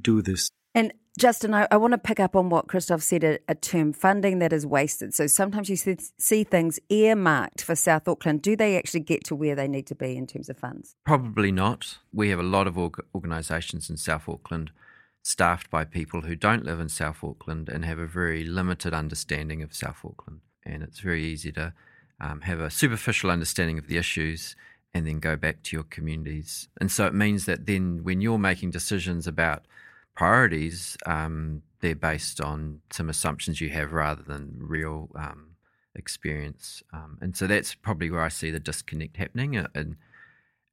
do 0.00 0.22
this. 0.22 0.48
And 0.74 0.92
Justin, 1.18 1.52
I, 1.52 1.68
I 1.70 1.76
want 1.76 1.92
to 1.92 1.98
pick 1.98 2.18
up 2.18 2.34
on 2.34 2.48
what 2.48 2.68
Christoph 2.68 3.02
said 3.02 3.22
a, 3.22 3.38
a, 3.46 3.54
term 3.54 3.92
funding 3.92 4.38
that 4.38 4.52
is 4.52 4.64
wasted. 4.64 5.12
So 5.12 5.26
sometimes 5.26 5.68
you 5.68 5.76
see, 5.76 5.98
see 6.18 6.42
things 6.42 6.80
earmarked 6.88 7.62
for 7.62 7.76
South 7.76 8.08
Auckland. 8.08 8.40
Do 8.40 8.56
they 8.56 8.78
actually 8.78 9.00
get 9.00 9.22
to 9.24 9.34
where 9.34 9.54
they 9.54 9.68
need 9.68 9.86
to 9.88 9.94
be 9.94 10.16
in 10.16 10.26
terms 10.26 10.48
of 10.48 10.58
funds? 10.58 10.96
Probably 11.04 11.52
not. 11.52 11.98
We 12.14 12.30
have 12.30 12.38
a 12.38 12.44
lot 12.44 12.66
of 12.66 12.78
org- 12.78 13.04
organisations 13.14 13.90
in 13.90 13.98
South 13.98 14.26
Auckland 14.26 14.70
staffed 15.22 15.70
by 15.70 15.84
people 15.84 16.22
who 16.22 16.34
don't 16.34 16.64
live 16.64 16.80
in 16.80 16.88
South 16.88 17.22
Auckland 17.22 17.68
and 17.68 17.84
have 17.84 17.98
a 17.98 18.06
very 18.06 18.44
limited 18.44 18.94
understanding 18.94 19.62
of 19.62 19.74
South 19.74 19.98
Auckland. 20.04 20.40
And 20.64 20.82
it's 20.82 21.00
very 21.00 21.24
easy 21.24 21.52
to 21.52 21.74
um, 22.20 22.40
have 22.42 22.58
a 22.58 22.70
superficial 22.70 23.30
understanding 23.30 23.78
of 23.78 23.86
the 23.86 23.98
issues 23.98 24.56
and 24.94 25.06
then 25.06 25.20
go 25.20 25.36
back 25.36 25.62
to 25.64 25.76
your 25.76 25.84
communities. 25.84 26.68
And 26.80 26.90
so 26.90 27.06
it 27.06 27.14
means 27.14 27.44
that 27.46 27.66
then 27.66 28.02
when 28.02 28.20
you're 28.20 28.38
making 28.38 28.70
decisions 28.70 29.26
about 29.26 29.66
priorities, 30.14 30.96
um, 31.06 31.62
they're 31.80 31.94
based 31.94 32.40
on 32.40 32.80
some 32.90 33.08
assumptions 33.08 33.60
you 33.60 33.70
have 33.70 33.92
rather 33.92 34.22
than 34.22 34.56
real 34.60 35.10
um, 35.14 35.56
experience. 35.94 36.82
Um, 36.92 37.18
and 37.20 37.36
so 37.36 37.46
that's 37.46 37.74
probably 37.74 38.10
where 38.10 38.22
I 38.22 38.28
see 38.28 38.50
the 38.50 38.60
disconnect 38.60 39.16
happening. 39.16 39.56
Uh, 39.56 39.68
and 39.74 39.96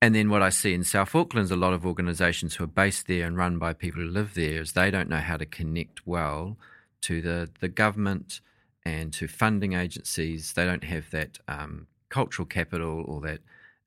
and 0.02 0.16
then 0.16 0.30
what 0.30 0.42
I 0.42 0.50
see 0.50 0.74
in 0.74 0.86
South 0.86 1.14
Auckland 1.14 1.46
is 1.46 1.52
a 1.52 1.58
lot 1.58 1.74
of 1.74 1.86
organisations 1.86 2.56
who 2.56 2.64
are 2.64 2.68
based 2.68 3.08
there 3.08 3.28
and 3.28 3.36
run 3.36 3.58
by 3.58 3.74
people 3.74 4.02
who 4.02 4.08
live 4.08 4.34
there 4.34 4.62
is 4.62 4.72
they 4.72 4.90
don't 4.90 5.10
know 5.10 5.18
how 5.18 5.36
to 5.36 5.46
connect 5.46 6.08
well 6.08 6.58
to 7.02 7.22
the, 7.22 7.50
the 7.60 7.68
government 7.68 8.40
and 8.86 9.12
to 9.14 9.28
funding 9.28 9.74
agencies. 9.74 10.54
They 10.54 10.64
don't 10.64 10.86
have 10.86 11.12
that 11.12 11.40
um, 11.50 11.88
cultural 12.08 12.46
capital 12.46 13.04
or 13.08 13.20
that 13.22 13.42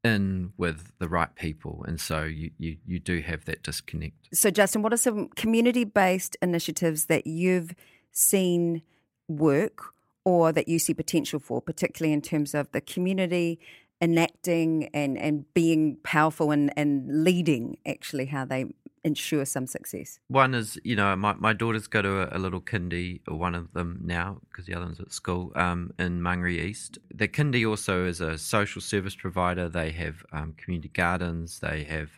in 0.04 0.52
with 0.56 0.92
the 0.98 1.08
right 1.08 1.34
people. 1.34 1.84
And 1.86 2.00
so 2.00 2.24
you, 2.24 2.50
you, 2.58 2.76
you 2.86 2.98
do 2.98 3.20
have 3.20 3.44
that 3.44 3.62
disconnect. 3.62 4.28
So, 4.34 4.50
Justin, 4.50 4.82
what 4.82 4.92
are 4.92 4.98
some 4.98 5.28
community 5.28 5.84
based 5.84 6.36
initiatives 6.42 7.06
that 7.06 7.26
you've 7.26 7.74
seen 8.10 8.82
work 9.28 9.94
or 10.24 10.52
that 10.52 10.68
you 10.68 10.78
see 10.78 10.94
potential 10.94 11.40
for, 11.40 11.60
particularly 11.60 12.12
in 12.12 12.22
terms 12.22 12.54
of 12.54 12.70
the 12.72 12.80
community 12.80 13.58
enacting 14.00 14.88
and, 14.92 15.16
and 15.16 15.52
being 15.54 15.96
powerful 16.02 16.50
and, 16.50 16.72
and 16.76 17.24
leading 17.24 17.78
actually 17.86 18.26
how 18.26 18.44
they 18.44 18.66
ensure 19.04 19.44
some 19.44 19.66
success? 19.66 20.20
One 20.28 20.54
is, 20.54 20.78
you 20.84 20.96
know, 20.96 21.14
my, 21.16 21.34
my 21.34 21.52
daughters 21.52 21.86
go 21.86 22.02
to 22.02 22.34
a, 22.34 22.38
a 22.38 22.38
little 22.38 22.60
kindy, 22.60 23.20
or 23.26 23.36
one 23.36 23.54
of 23.54 23.72
them 23.72 24.00
now, 24.02 24.40
because 24.48 24.66
the 24.66 24.74
other 24.74 24.86
one's 24.86 25.00
at 25.00 25.12
school, 25.12 25.52
um, 25.54 25.92
in 25.98 26.20
Mangere 26.20 26.64
East. 26.64 26.98
The 27.12 27.28
kindy 27.28 27.68
also 27.68 28.06
is 28.06 28.20
a 28.20 28.38
social 28.38 28.80
service 28.80 29.16
provider. 29.16 29.68
They 29.68 29.90
have 29.92 30.24
um, 30.32 30.54
community 30.56 30.90
gardens, 30.92 31.60
they 31.60 31.84
have 31.84 32.10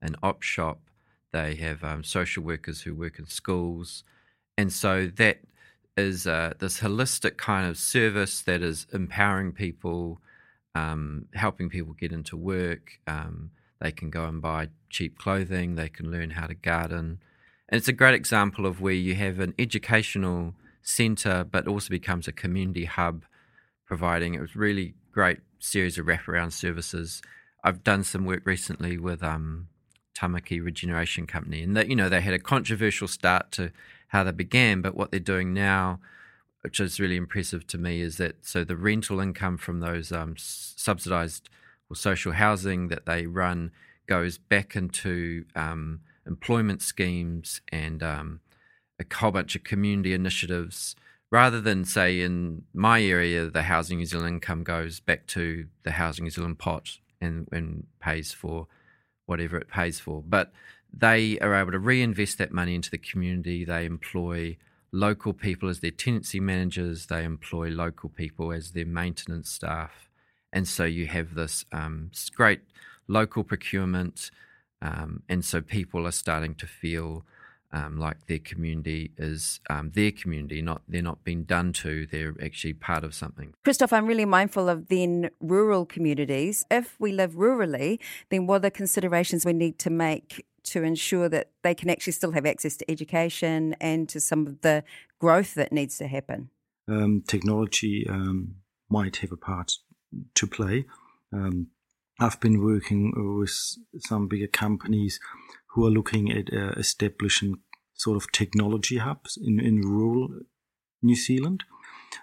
an 0.00 0.16
op 0.22 0.42
shop, 0.42 0.80
they 1.32 1.56
have 1.56 1.82
um, 1.82 2.04
social 2.04 2.42
workers 2.42 2.82
who 2.82 2.94
work 2.94 3.18
in 3.18 3.26
schools. 3.26 4.04
And 4.56 4.72
so 4.72 5.06
that 5.16 5.38
is 5.96 6.26
uh, 6.26 6.54
this 6.58 6.80
holistic 6.80 7.36
kind 7.36 7.68
of 7.68 7.76
service 7.76 8.42
that 8.42 8.62
is 8.62 8.86
empowering 8.92 9.52
people, 9.52 10.20
um, 10.74 11.26
helping 11.34 11.68
people 11.68 11.92
get 11.92 12.12
into 12.12 12.36
work 12.36 13.00
um, 13.08 13.50
they 13.80 13.92
can 13.92 14.10
go 14.10 14.26
and 14.26 14.42
buy 14.42 14.68
cheap 14.90 15.18
clothing. 15.18 15.74
They 15.74 15.88
can 15.88 16.10
learn 16.10 16.30
how 16.30 16.46
to 16.46 16.54
garden. 16.54 17.20
And 17.68 17.78
it's 17.78 17.88
a 17.88 17.92
great 17.92 18.14
example 18.14 18.66
of 18.66 18.80
where 18.80 18.94
you 18.94 19.14
have 19.14 19.38
an 19.38 19.54
educational 19.58 20.54
centre, 20.82 21.44
but 21.44 21.68
also 21.68 21.90
becomes 21.90 22.26
a 22.26 22.32
community 22.32 22.86
hub, 22.86 23.24
providing 23.86 24.36
a 24.36 24.46
really 24.54 24.94
great 25.12 25.40
series 25.58 25.98
of 25.98 26.06
wraparound 26.06 26.52
services. 26.52 27.22
I've 27.62 27.84
done 27.84 28.04
some 28.04 28.24
work 28.24 28.42
recently 28.46 28.98
with 28.98 29.22
um, 29.22 29.68
Tamaki 30.16 30.64
Regeneration 30.64 31.26
Company, 31.26 31.62
and 31.62 31.76
that 31.76 31.88
you 31.88 31.96
know 31.96 32.08
they 32.08 32.20
had 32.20 32.34
a 32.34 32.38
controversial 32.38 33.08
start 33.08 33.52
to 33.52 33.70
how 34.08 34.24
they 34.24 34.32
began, 34.32 34.80
but 34.80 34.94
what 34.94 35.10
they're 35.10 35.20
doing 35.20 35.52
now, 35.52 36.00
which 36.62 36.80
is 36.80 36.98
really 36.98 37.16
impressive 37.16 37.66
to 37.66 37.78
me, 37.78 38.00
is 38.00 38.16
that 38.16 38.36
so 38.46 38.64
the 38.64 38.76
rental 38.76 39.20
income 39.20 39.58
from 39.58 39.80
those 39.80 40.10
um, 40.10 40.34
subsidised 40.36 41.50
or 41.90 41.96
social 41.96 42.32
housing 42.32 42.88
that 42.88 43.06
they 43.06 43.26
run 43.26 43.70
goes 44.06 44.38
back 44.38 44.74
into 44.74 45.44
um, 45.54 46.00
employment 46.26 46.82
schemes 46.82 47.60
and 47.70 48.02
um, 48.02 48.40
a 49.00 49.14
whole 49.14 49.30
bunch 49.30 49.54
of 49.54 49.64
community 49.64 50.12
initiatives. 50.14 50.96
Rather 51.30 51.60
than 51.60 51.84
say 51.84 52.20
in 52.20 52.62
my 52.72 53.02
area, 53.02 53.50
the 53.50 53.64
Housing 53.64 53.98
New 53.98 54.06
Zealand 54.06 54.36
income 54.36 54.64
goes 54.64 54.98
back 54.98 55.26
to 55.28 55.66
the 55.82 55.92
Housing 55.92 56.24
New 56.24 56.30
Zealand 56.30 56.58
pot 56.58 56.98
and, 57.20 57.46
and 57.52 57.86
pays 58.00 58.32
for 58.32 58.66
whatever 59.26 59.58
it 59.58 59.68
pays 59.68 60.00
for. 60.00 60.22
But 60.26 60.52
they 60.90 61.38
are 61.40 61.54
able 61.54 61.72
to 61.72 61.78
reinvest 61.78 62.38
that 62.38 62.50
money 62.50 62.74
into 62.74 62.90
the 62.90 62.96
community. 62.96 63.62
They 63.62 63.84
employ 63.84 64.56
local 64.90 65.34
people 65.34 65.68
as 65.68 65.80
their 65.80 65.90
tenancy 65.90 66.40
managers. 66.40 67.06
They 67.06 67.24
employ 67.24 67.68
local 67.68 68.08
people 68.08 68.50
as 68.50 68.70
their 68.70 68.86
maintenance 68.86 69.50
staff 69.50 70.07
and 70.52 70.66
so 70.66 70.84
you 70.84 71.06
have 71.06 71.34
this 71.34 71.64
um, 71.72 72.10
great 72.34 72.60
local 73.06 73.44
procurement, 73.44 74.30
um, 74.80 75.22
and 75.28 75.44
so 75.44 75.60
people 75.60 76.06
are 76.06 76.12
starting 76.12 76.54
to 76.56 76.66
feel 76.66 77.24
um, 77.72 77.98
like 77.98 78.26
their 78.26 78.38
community 78.38 79.12
is 79.18 79.60
um, 79.68 79.90
their 79.94 80.10
community, 80.10 80.62
not 80.62 80.82
they're 80.88 81.02
not 81.02 81.24
being 81.24 81.44
done 81.44 81.72
to. 81.74 82.06
They're 82.06 82.34
actually 82.42 82.72
part 82.74 83.04
of 83.04 83.14
something. 83.14 83.52
Christoph, 83.64 83.92
I'm 83.92 84.06
really 84.06 84.24
mindful 84.24 84.68
of 84.68 84.88
then 84.88 85.30
rural 85.40 85.84
communities. 85.84 86.64
If 86.70 86.96
we 86.98 87.12
live 87.12 87.32
rurally, 87.32 87.98
then 88.30 88.46
what 88.46 88.56
are 88.56 88.60
the 88.60 88.70
considerations 88.70 89.44
we 89.44 89.52
need 89.52 89.78
to 89.80 89.90
make 89.90 90.46
to 90.64 90.82
ensure 90.82 91.28
that 91.28 91.50
they 91.62 91.74
can 91.74 91.90
actually 91.90 92.12
still 92.12 92.32
have 92.32 92.46
access 92.46 92.76
to 92.76 92.90
education 92.90 93.74
and 93.80 94.08
to 94.08 94.20
some 94.20 94.46
of 94.46 94.60
the 94.62 94.84
growth 95.18 95.54
that 95.54 95.72
needs 95.72 95.98
to 95.98 96.06
happen? 96.06 96.50
Um, 96.88 97.22
technology 97.26 98.06
um, 98.08 98.56
might 98.88 99.16
have 99.16 99.32
a 99.32 99.36
part 99.36 99.72
to 100.34 100.46
play. 100.46 100.86
Um, 101.32 101.68
I've 102.20 102.40
been 102.40 102.64
working 102.64 103.12
with 103.38 103.76
some 103.98 104.26
bigger 104.26 104.48
companies 104.48 105.20
who 105.70 105.86
are 105.86 105.90
looking 105.90 106.32
at 106.32 106.52
uh, 106.52 106.72
establishing 106.76 107.58
sort 107.94 108.16
of 108.16 108.32
technology 108.32 108.98
hubs 108.98 109.38
in, 109.40 109.60
in 109.60 109.80
rural 109.80 110.28
New 111.02 111.16
Zealand. 111.16 111.64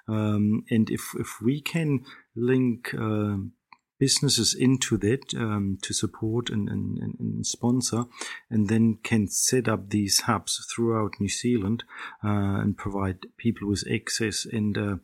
Um, 0.08 0.64
and 0.70 0.90
if, 0.90 1.14
if 1.18 1.42
we 1.42 1.62
can 1.62 2.06
link 2.36 2.94
uh, 2.94 3.38
businesses 4.00 4.54
into 4.54 4.98
that 4.98 5.34
um, 5.36 5.78
to 5.82 5.94
support 5.94 6.50
and, 6.50 6.68
and, 6.68 6.98
and, 7.20 7.46
sponsor, 7.46 8.06
and 8.50 8.68
then 8.68 8.98
can 9.04 9.28
set 9.28 9.68
up 9.68 9.90
these 9.90 10.22
hubs 10.22 10.66
throughout 10.74 11.14
New 11.20 11.30
Zealand 11.30 11.84
uh, 12.24 12.60
and 12.62 12.78
provide 12.78 13.28
people 13.38 13.70
with 13.70 13.84
access 13.92 14.46
and 14.46 14.78
uh, 14.78 14.96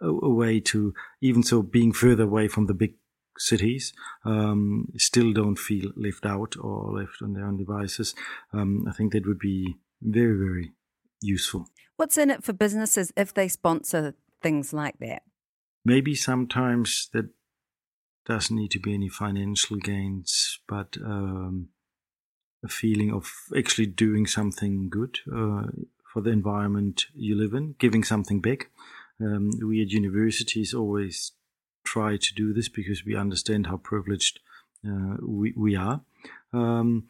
a, 0.00 0.06
a, 0.06 0.30
way 0.30 0.60
to, 0.60 0.94
even 1.20 1.42
so 1.42 1.62
being 1.62 1.92
further 1.92 2.24
away 2.24 2.48
from 2.48 2.66
the 2.66 2.74
big 2.74 2.94
cities, 3.38 3.92
um, 4.24 4.92
still 4.96 5.32
don't 5.32 5.58
feel 5.58 5.90
left 5.96 6.24
out 6.24 6.56
or 6.60 6.92
left 6.92 7.22
on 7.22 7.34
their 7.34 7.44
own 7.44 7.56
devices. 7.56 8.14
Um, 8.52 8.86
I 8.88 8.92
think 8.92 9.12
that 9.12 9.26
would 9.26 9.38
be 9.38 9.76
very, 10.00 10.36
very 10.36 10.72
useful. 11.20 11.68
What's 11.96 12.18
in 12.18 12.30
it 12.30 12.44
for 12.44 12.52
businesses 12.52 13.12
if 13.16 13.32
they 13.34 13.48
sponsor 13.48 14.14
things 14.42 14.72
like 14.72 14.98
that? 14.98 15.22
Maybe 15.84 16.14
sometimes 16.14 17.08
that 17.12 17.28
doesn't 18.26 18.56
need 18.56 18.70
to 18.72 18.80
be 18.80 18.94
any 18.94 19.08
financial 19.08 19.76
gains, 19.76 20.60
but 20.66 20.96
um, 21.04 21.68
a 22.64 22.68
feeling 22.68 23.12
of 23.12 23.30
actually 23.56 23.86
doing 23.86 24.26
something 24.26 24.88
good 24.88 25.18
uh, 25.30 25.66
for 26.12 26.22
the 26.22 26.30
environment 26.30 27.06
you 27.14 27.34
live 27.36 27.52
in, 27.52 27.74
giving 27.78 28.02
something 28.02 28.40
back. 28.40 28.70
Um, 29.20 29.50
we 29.62 29.82
at 29.82 29.90
universities 29.90 30.74
always 30.74 31.32
try 31.84 32.16
to 32.16 32.34
do 32.34 32.52
this 32.52 32.68
because 32.68 33.04
we 33.04 33.14
understand 33.16 33.66
how 33.66 33.76
privileged 33.76 34.40
uh, 34.86 35.16
we, 35.20 35.52
we 35.56 35.76
are. 35.76 36.02
Um, 36.52 37.08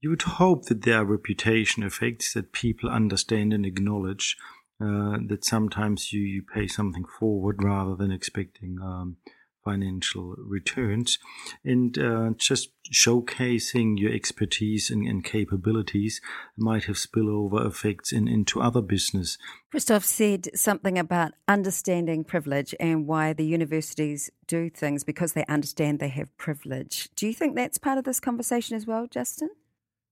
you 0.00 0.10
would 0.10 0.22
hope 0.22 0.66
that 0.66 0.82
there 0.82 0.98
are 0.98 1.04
reputation 1.04 1.82
effects 1.82 2.34
that 2.34 2.52
people 2.52 2.90
understand 2.90 3.52
and 3.52 3.64
acknowledge 3.64 4.36
uh, 4.80 5.18
that 5.26 5.44
sometimes 5.44 6.12
you, 6.12 6.20
you 6.20 6.42
pay 6.42 6.66
something 6.66 7.04
forward 7.04 7.62
rather 7.62 7.94
than 7.94 8.10
expecting 8.10 8.78
um, 8.82 9.16
financial 9.64 10.34
returns 10.38 11.18
and 11.64 11.98
uh, 11.98 12.30
just 12.36 12.70
showcasing 12.92 13.98
your 13.98 14.12
expertise 14.12 14.90
and, 14.90 15.06
and, 15.06 15.24
capabilities 15.24 16.20
might 16.56 16.84
have 16.84 16.96
spillover 16.96 17.66
effects 17.66 18.12
in, 18.12 18.28
into 18.28 18.60
other 18.60 18.82
business. 18.82 19.38
Christoph 19.70 20.04
said 20.04 20.48
something 20.54 20.98
about 20.98 21.32
understanding 21.48 22.24
privilege 22.24 22.74
and 22.78 23.06
why 23.06 23.32
the 23.32 23.46
universities 23.46 24.30
do 24.46 24.68
things 24.68 25.02
because 25.02 25.32
they 25.32 25.46
understand 25.46 25.98
they 25.98 26.08
have 26.08 26.36
privilege. 26.36 27.08
Do 27.16 27.26
you 27.26 27.32
think 27.32 27.56
that's 27.56 27.78
part 27.78 27.96
of 27.96 28.04
this 28.04 28.20
conversation 28.20 28.76
as 28.76 28.86
well, 28.86 29.06
Justin? 29.10 29.48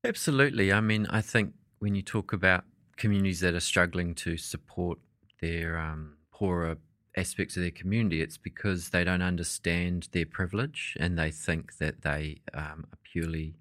Absolutely. 0.04 0.72
I 0.72 0.80
mean, 0.80 1.06
I 1.10 1.20
think 1.20 1.52
when 1.78 1.94
you 1.94 2.02
talk 2.02 2.32
about 2.32 2.64
communities 2.96 3.40
that 3.40 3.54
are 3.54 3.60
struggling 3.60 4.14
to 4.14 4.36
support 4.36 4.98
their 5.40 5.78
um, 5.78 6.16
poorer 6.32 6.78
aspects 7.16 7.56
of 7.56 7.62
their 7.62 7.70
community, 7.70 8.22
it's 8.22 8.38
because 8.38 8.90
they 8.90 9.04
don't 9.04 9.22
understand 9.22 10.08
their 10.12 10.26
privilege 10.26 10.96
and 10.98 11.18
they 11.18 11.30
think 11.30 11.78
that 11.78 12.02
they 12.02 12.38
um, 12.54 12.86
are 12.92 12.98
purely, 13.12 13.54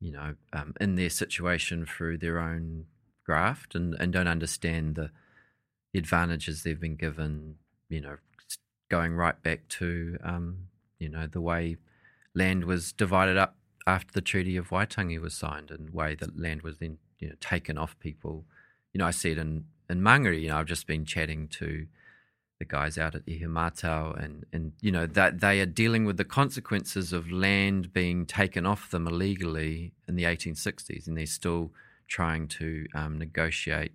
you 0.00 0.12
know, 0.12 0.34
um, 0.52 0.74
in 0.80 0.94
their 0.94 1.10
situation 1.10 1.86
through 1.86 2.18
their 2.18 2.38
own 2.38 2.86
graft 3.24 3.74
and, 3.74 3.94
and 3.94 4.12
don't 4.12 4.28
understand 4.28 4.94
the, 4.96 5.10
advantages 5.94 6.62
they've 6.62 6.80
been 6.80 6.96
given, 6.96 7.56
you 7.88 8.00
know, 8.00 8.16
going 8.90 9.14
right 9.14 9.40
back 9.42 9.66
to, 9.68 10.18
um, 10.22 10.68
you 10.98 11.08
know, 11.08 11.26
the 11.26 11.40
way 11.40 11.76
land 12.34 12.64
was 12.64 12.92
divided 12.92 13.36
up 13.36 13.56
after 13.86 14.12
the 14.12 14.20
Treaty 14.20 14.56
of 14.56 14.68
Waitangi 14.70 15.20
was 15.20 15.34
signed 15.34 15.70
and 15.70 15.88
the 15.88 15.92
way 15.92 16.14
that 16.14 16.38
land 16.38 16.62
was 16.62 16.78
then, 16.78 16.98
you 17.18 17.28
know, 17.28 17.34
taken 17.40 17.78
off 17.78 17.98
people. 17.98 18.44
You 18.92 18.98
know, 18.98 19.06
I 19.06 19.10
see 19.10 19.32
it 19.32 19.38
in, 19.38 19.64
in 19.88 20.00
Mangere, 20.00 20.40
you 20.40 20.48
know, 20.48 20.58
I've 20.58 20.66
just 20.66 20.86
been 20.86 21.04
chatting 21.04 21.48
to 21.48 21.86
the 22.60 22.64
guys 22.66 22.98
out 22.98 23.16
at 23.16 23.26
Ihumātao, 23.26 24.22
and 24.22 24.46
and 24.52 24.72
you 24.80 24.92
know 24.92 25.06
that 25.06 25.40
they 25.40 25.60
are 25.60 25.66
dealing 25.66 26.04
with 26.04 26.18
the 26.18 26.24
consequences 26.24 27.12
of 27.12 27.32
land 27.32 27.92
being 27.92 28.26
taken 28.26 28.66
off 28.66 28.90
them 28.90 29.08
illegally 29.08 29.92
in 30.06 30.14
the 30.14 30.24
1860s, 30.24 31.08
and 31.08 31.16
they're 31.16 31.26
still 31.26 31.72
trying 32.06 32.46
to 32.46 32.86
um, 32.94 33.18
negotiate 33.18 33.92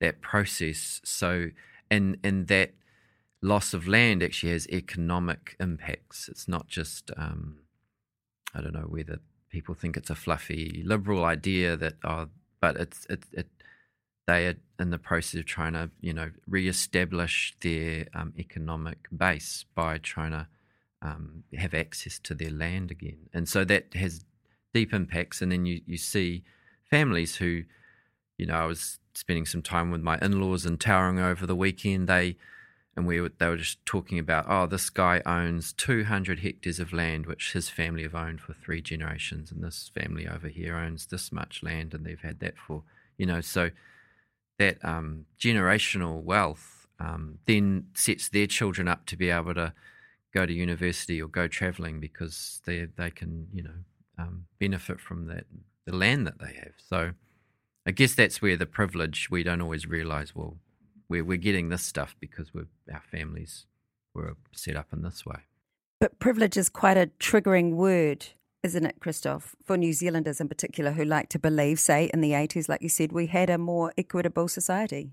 that 0.00 0.20
process. 0.22 1.00
So, 1.04 1.50
and 1.90 2.16
and 2.24 2.48
that 2.48 2.72
loss 3.42 3.74
of 3.74 3.86
land 3.86 4.22
actually 4.22 4.52
has 4.52 4.66
economic 4.68 5.54
impacts. 5.60 6.28
It's 6.28 6.48
not 6.48 6.66
just 6.66 7.10
um, 7.16 7.58
I 8.54 8.62
don't 8.62 8.74
know 8.74 8.88
whether 8.88 9.18
people 9.50 9.74
think 9.74 9.96
it's 9.98 10.10
a 10.10 10.14
fluffy 10.14 10.82
liberal 10.84 11.26
idea 11.26 11.76
that 11.76 11.94
oh, 12.04 12.28
but 12.58 12.76
it's 12.78 13.06
it, 13.10 13.24
it 13.32 13.48
they 14.28 14.46
are 14.46 14.56
in 14.78 14.90
the 14.90 14.98
process 14.98 15.40
of 15.40 15.46
trying 15.46 15.72
to, 15.72 15.90
you 16.02 16.12
know, 16.12 16.30
re-establish 16.46 17.56
their 17.62 18.06
um, 18.14 18.34
economic 18.38 19.08
base 19.16 19.64
by 19.74 19.96
trying 19.96 20.32
to 20.32 20.46
um, 21.00 21.44
have 21.56 21.72
access 21.72 22.18
to 22.18 22.34
their 22.34 22.50
land 22.50 22.90
again, 22.90 23.30
and 23.32 23.48
so 23.48 23.64
that 23.64 23.94
has 23.94 24.24
deep 24.74 24.92
impacts. 24.92 25.40
And 25.40 25.50
then 25.50 25.64
you 25.64 25.80
you 25.86 25.96
see 25.96 26.44
families 26.90 27.36
who, 27.36 27.64
you 28.36 28.46
know, 28.46 28.54
I 28.54 28.66
was 28.66 28.98
spending 29.14 29.46
some 29.46 29.62
time 29.62 29.90
with 29.90 30.02
my 30.02 30.18
in-laws 30.20 30.66
in 30.66 30.76
Tauranga 30.76 31.30
over 31.30 31.46
the 31.46 31.56
weekend. 31.56 32.06
They 32.06 32.36
and 32.96 33.06
we 33.06 33.20
were, 33.20 33.30
they 33.38 33.48
were 33.48 33.56
just 33.56 33.86
talking 33.86 34.18
about, 34.18 34.46
oh, 34.48 34.66
this 34.66 34.90
guy 34.90 35.22
owns 35.24 35.72
200 35.72 36.40
hectares 36.40 36.80
of 36.80 36.92
land, 36.92 37.26
which 37.26 37.52
his 37.52 37.70
family 37.70 38.02
have 38.02 38.14
owned 38.14 38.40
for 38.40 38.54
three 38.54 38.82
generations, 38.82 39.52
and 39.52 39.62
this 39.62 39.90
family 39.94 40.26
over 40.26 40.48
here 40.48 40.74
owns 40.74 41.06
this 41.06 41.30
much 41.30 41.62
land, 41.62 41.94
and 41.94 42.04
they've 42.04 42.20
had 42.20 42.40
that 42.40 42.58
for, 42.58 42.82
you 43.16 43.24
know, 43.24 43.40
so 43.40 43.70
that 44.58 44.84
um, 44.84 45.24
generational 45.40 46.22
wealth 46.22 46.86
um, 47.00 47.38
then 47.46 47.86
sets 47.94 48.28
their 48.28 48.46
children 48.46 48.88
up 48.88 49.06
to 49.06 49.16
be 49.16 49.30
able 49.30 49.54
to 49.54 49.72
go 50.34 50.44
to 50.44 50.52
university 50.52 51.22
or 51.22 51.28
go 51.28 51.48
traveling 51.48 52.00
because 52.00 52.60
they 52.66 52.86
they 52.96 53.10
can 53.10 53.46
you 53.52 53.62
know 53.62 53.78
um, 54.18 54.44
benefit 54.58 55.00
from 55.00 55.26
that 55.26 55.44
the 55.86 55.96
land 55.96 56.26
that 56.26 56.38
they 56.38 56.54
have. 56.54 56.74
So 56.76 57.12
I 57.86 57.92
guess 57.92 58.14
that's 58.14 58.42
where 58.42 58.56
the 58.56 58.66
privilege 58.66 59.28
we 59.30 59.42
don't 59.42 59.62
always 59.62 59.86
realize. 59.86 60.34
Well, 60.34 60.56
we're 61.08 61.24
we're 61.24 61.38
getting 61.38 61.68
this 61.68 61.82
stuff 61.82 62.16
because 62.20 62.52
we're 62.52 62.68
our 62.92 63.02
families 63.10 63.66
were 64.14 64.36
set 64.52 64.76
up 64.76 64.92
in 64.92 65.02
this 65.02 65.24
way. 65.24 65.40
But 66.00 66.18
privilege 66.18 66.56
is 66.56 66.68
quite 66.68 66.96
a 66.96 67.10
triggering 67.18 67.74
word 67.74 68.26
isn't 68.62 68.86
it, 68.86 69.00
Christoph, 69.00 69.54
for 69.64 69.76
New 69.76 69.92
Zealanders 69.92 70.40
in 70.40 70.48
particular 70.48 70.92
who 70.92 71.04
like 71.04 71.28
to 71.30 71.38
believe, 71.38 71.78
say, 71.78 72.10
in 72.12 72.20
the 72.20 72.32
80s, 72.32 72.68
like 72.68 72.82
you 72.82 72.88
said, 72.88 73.12
we 73.12 73.26
had 73.26 73.50
a 73.50 73.58
more 73.58 73.92
equitable 73.96 74.48
society? 74.48 75.12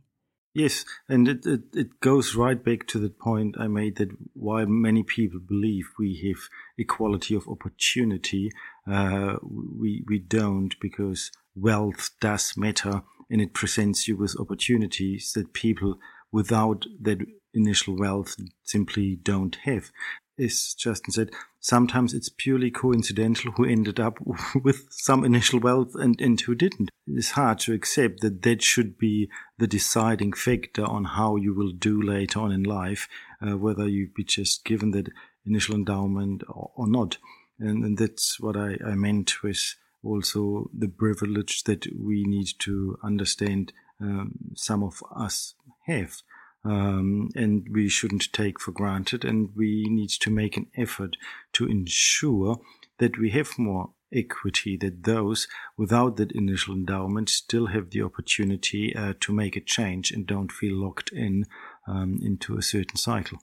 Yes, 0.53 0.85
and 1.09 1.27
it, 1.27 1.45
it, 1.45 1.61
it, 1.73 1.99
goes 1.99 2.33
right 2.33 2.63
back 2.63 2.87
to 2.87 2.97
the 2.97 3.09
point 3.09 3.57
I 3.59 3.67
made 3.67 3.97
that 3.97 4.11
why 4.33 4.63
many 4.63 5.03
people 5.03 5.41
believe 5.41 5.89
we 5.99 6.15
have 6.27 6.47
equality 6.77 7.35
of 7.35 7.45
opportunity, 7.49 8.51
uh, 8.89 9.35
we, 9.43 10.05
we 10.07 10.17
don't 10.17 10.73
because 10.79 11.29
wealth 11.55 12.11
does 12.21 12.53
matter 12.55 13.01
and 13.29 13.41
it 13.41 13.53
presents 13.53 14.07
you 14.07 14.15
with 14.15 14.39
opportunities 14.39 15.33
that 15.33 15.51
people 15.51 15.97
without 16.31 16.85
that 17.01 17.19
initial 17.53 17.97
wealth 17.97 18.37
simply 18.63 19.17
don't 19.21 19.57
have 19.63 19.91
as 20.37 20.73
Justin 20.73 21.11
said, 21.11 21.29
sometimes 21.59 22.13
it's 22.13 22.29
purely 22.29 22.69
coincidental 22.71 23.51
who 23.53 23.65
ended 23.65 23.99
up 23.99 24.17
with 24.63 24.87
some 24.89 25.23
initial 25.23 25.59
wealth 25.59 25.95
and, 25.95 26.19
and 26.19 26.39
who 26.41 26.55
didn't. 26.55 26.89
It's 27.07 27.31
hard 27.31 27.59
to 27.59 27.73
accept 27.73 28.21
that 28.21 28.41
that 28.41 28.61
should 28.61 28.97
be 28.97 29.29
the 29.57 29.67
deciding 29.67 30.33
factor 30.33 30.85
on 30.85 31.05
how 31.05 31.35
you 31.35 31.53
will 31.53 31.71
do 31.71 32.01
later 32.01 32.39
on 32.39 32.51
in 32.51 32.63
life, 32.63 33.07
uh, 33.41 33.57
whether 33.57 33.87
you 33.87 34.09
be 34.15 34.23
just 34.23 34.65
given 34.65 34.91
that 34.91 35.09
initial 35.45 35.75
endowment 35.75 36.43
or, 36.47 36.71
or 36.75 36.87
not. 36.87 37.17
And, 37.59 37.85
and, 37.85 37.97
that's 37.97 38.37
what 38.39 38.57
I, 38.57 38.77
I 38.85 38.95
meant 38.95 39.41
with 39.41 39.75
also 40.03 40.69
the 40.77 40.89
privilege 40.89 41.63
that 41.63 41.87
we 41.97 42.25
need 42.25 42.49
to 42.59 42.97
understand 43.01 43.71
um, 44.01 44.33
some 44.55 44.83
of 44.83 45.01
us 45.15 45.55
have 45.85 46.21
um, 46.65 47.29
and 47.35 47.67
we 47.71 47.87
shouldn't 47.87 48.33
take 48.33 48.59
for 48.59 48.71
granted. 48.71 49.23
And 49.23 49.49
we 49.55 49.85
need 49.87 50.09
to 50.09 50.31
make 50.31 50.57
an 50.57 50.67
effort 50.75 51.15
to 51.53 51.65
ensure 51.65 52.59
that 52.97 53.17
we 53.17 53.29
have 53.31 53.57
more 53.57 53.91
equity, 54.13 54.77
that 54.77 55.03
those 55.03 55.47
without 55.77 56.17
that 56.17 56.31
initial 56.31 56.73
endowment 56.73 57.29
still 57.29 57.67
have 57.67 57.91
the 57.91 58.01
opportunity 58.01 58.95
uh, 58.95 59.13
to 59.19 59.33
make 59.33 59.55
a 59.55 59.61
change 59.61 60.11
and 60.11 60.25
don't 60.25 60.51
feel 60.51 60.75
locked 60.75 61.11
in 61.11 61.45
um, 61.87 62.19
into 62.21 62.57
a 62.57 62.61
certain 62.61 62.97
cycle. 62.97 63.39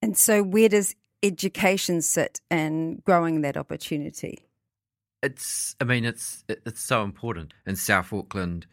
And 0.00 0.16
so, 0.16 0.42
where 0.42 0.68
does 0.68 0.94
education 1.22 2.02
sit 2.02 2.40
in 2.50 3.02
growing 3.04 3.42
that 3.42 3.56
opportunity? 3.56 4.46
It's, 5.22 5.74
I 5.80 5.84
mean, 5.84 6.04
it's 6.04 6.44
it's 6.48 6.80
so 6.80 7.02
important 7.02 7.52
in 7.66 7.76
South 7.76 8.12
Auckland 8.12 8.66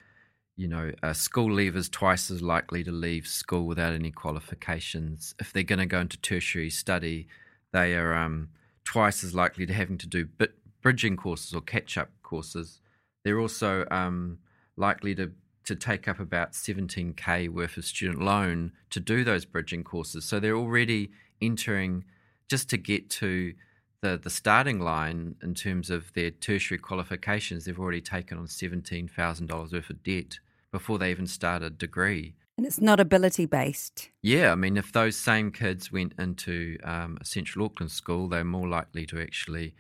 you 0.58 0.68
know, 0.68 0.92
a 1.04 1.14
school 1.14 1.50
leavers 1.50 1.92
twice 1.92 2.32
as 2.32 2.42
likely 2.42 2.84
to 2.84 2.92
leave 2.92 3.28
school 3.28 3.66
without 3.66 3.94
any 3.94 4.12
qualifications. 4.12 5.36
If 5.40 5.52
they're 5.52 5.64
going 5.64 5.80
to 5.80 5.86
go 5.86 6.00
into 6.00 6.18
tertiary 6.18 6.70
study, 6.70 7.28
they 7.74 7.96
are 7.96 8.14
um, 8.14 8.50
twice 8.86 9.24
as 9.24 9.36
likely 9.36 9.66
to 9.66 9.74
having 9.74 9.98
to 9.98 10.08
do 10.08 10.26
bit 10.26 10.54
bridging 10.82 11.18
courses 11.18 11.54
or 11.54 11.62
catch 11.62 11.98
up 11.98 12.10
courses. 12.24 12.80
They're 13.24 13.40
also 13.40 13.86
um, 13.92 14.40
likely 14.78 15.16
to 15.16 15.32
to 15.66 15.76
take 15.76 16.08
up 16.08 16.20
about 16.20 16.52
17k 16.52 17.50
worth 17.50 17.76
of 17.76 17.86
student 17.86 18.22
loan 18.22 18.72
to 18.92 19.00
do 19.00 19.24
those 19.24 19.46
bridging 19.46 19.84
courses. 19.84 20.24
So 20.24 20.40
they're 20.40 20.56
already 20.56 21.10
entering 21.42 22.06
just 22.48 22.70
to 22.70 22.78
get 22.78 23.10
to 23.10 23.56
the, 24.02 24.16
the 24.16 24.30
starting 24.30 24.80
line 24.80 25.36
in 25.42 25.56
terms 25.56 25.90
of 25.90 26.14
their 26.14 26.30
tertiary 26.30 26.78
qualifications. 26.78 27.66
They've 27.66 27.80
already 27.80 28.02
taken 28.02 28.38
on 28.38 28.46
$17,000 28.46 29.74
worth 29.74 29.90
of 29.90 30.04
debt 30.04 30.38
before 30.76 31.00
they 31.00 31.10
even 31.10 31.26
start 31.26 31.64
a 31.64 31.70
degree. 31.70 32.36
And 32.58 32.68
it's 32.68 32.82
not 32.82 33.00
ability 33.00 33.46
based. 33.46 34.10
Yeah, 34.22 34.52
I 34.52 34.56
mean, 34.56 34.76
if 34.76 34.92
those 34.92 35.16
same 35.16 35.50
kids 35.50 35.90
went 35.90 36.12
into 36.20 36.78
um, 36.84 37.18
a 37.22 37.24
Central 37.24 37.64
Auckland 37.64 37.92
school, 37.92 38.28
they're 38.28 38.44
more 38.44 38.68
likely 38.68 39.06
to 39.06 39.22
actually 39.22 39.74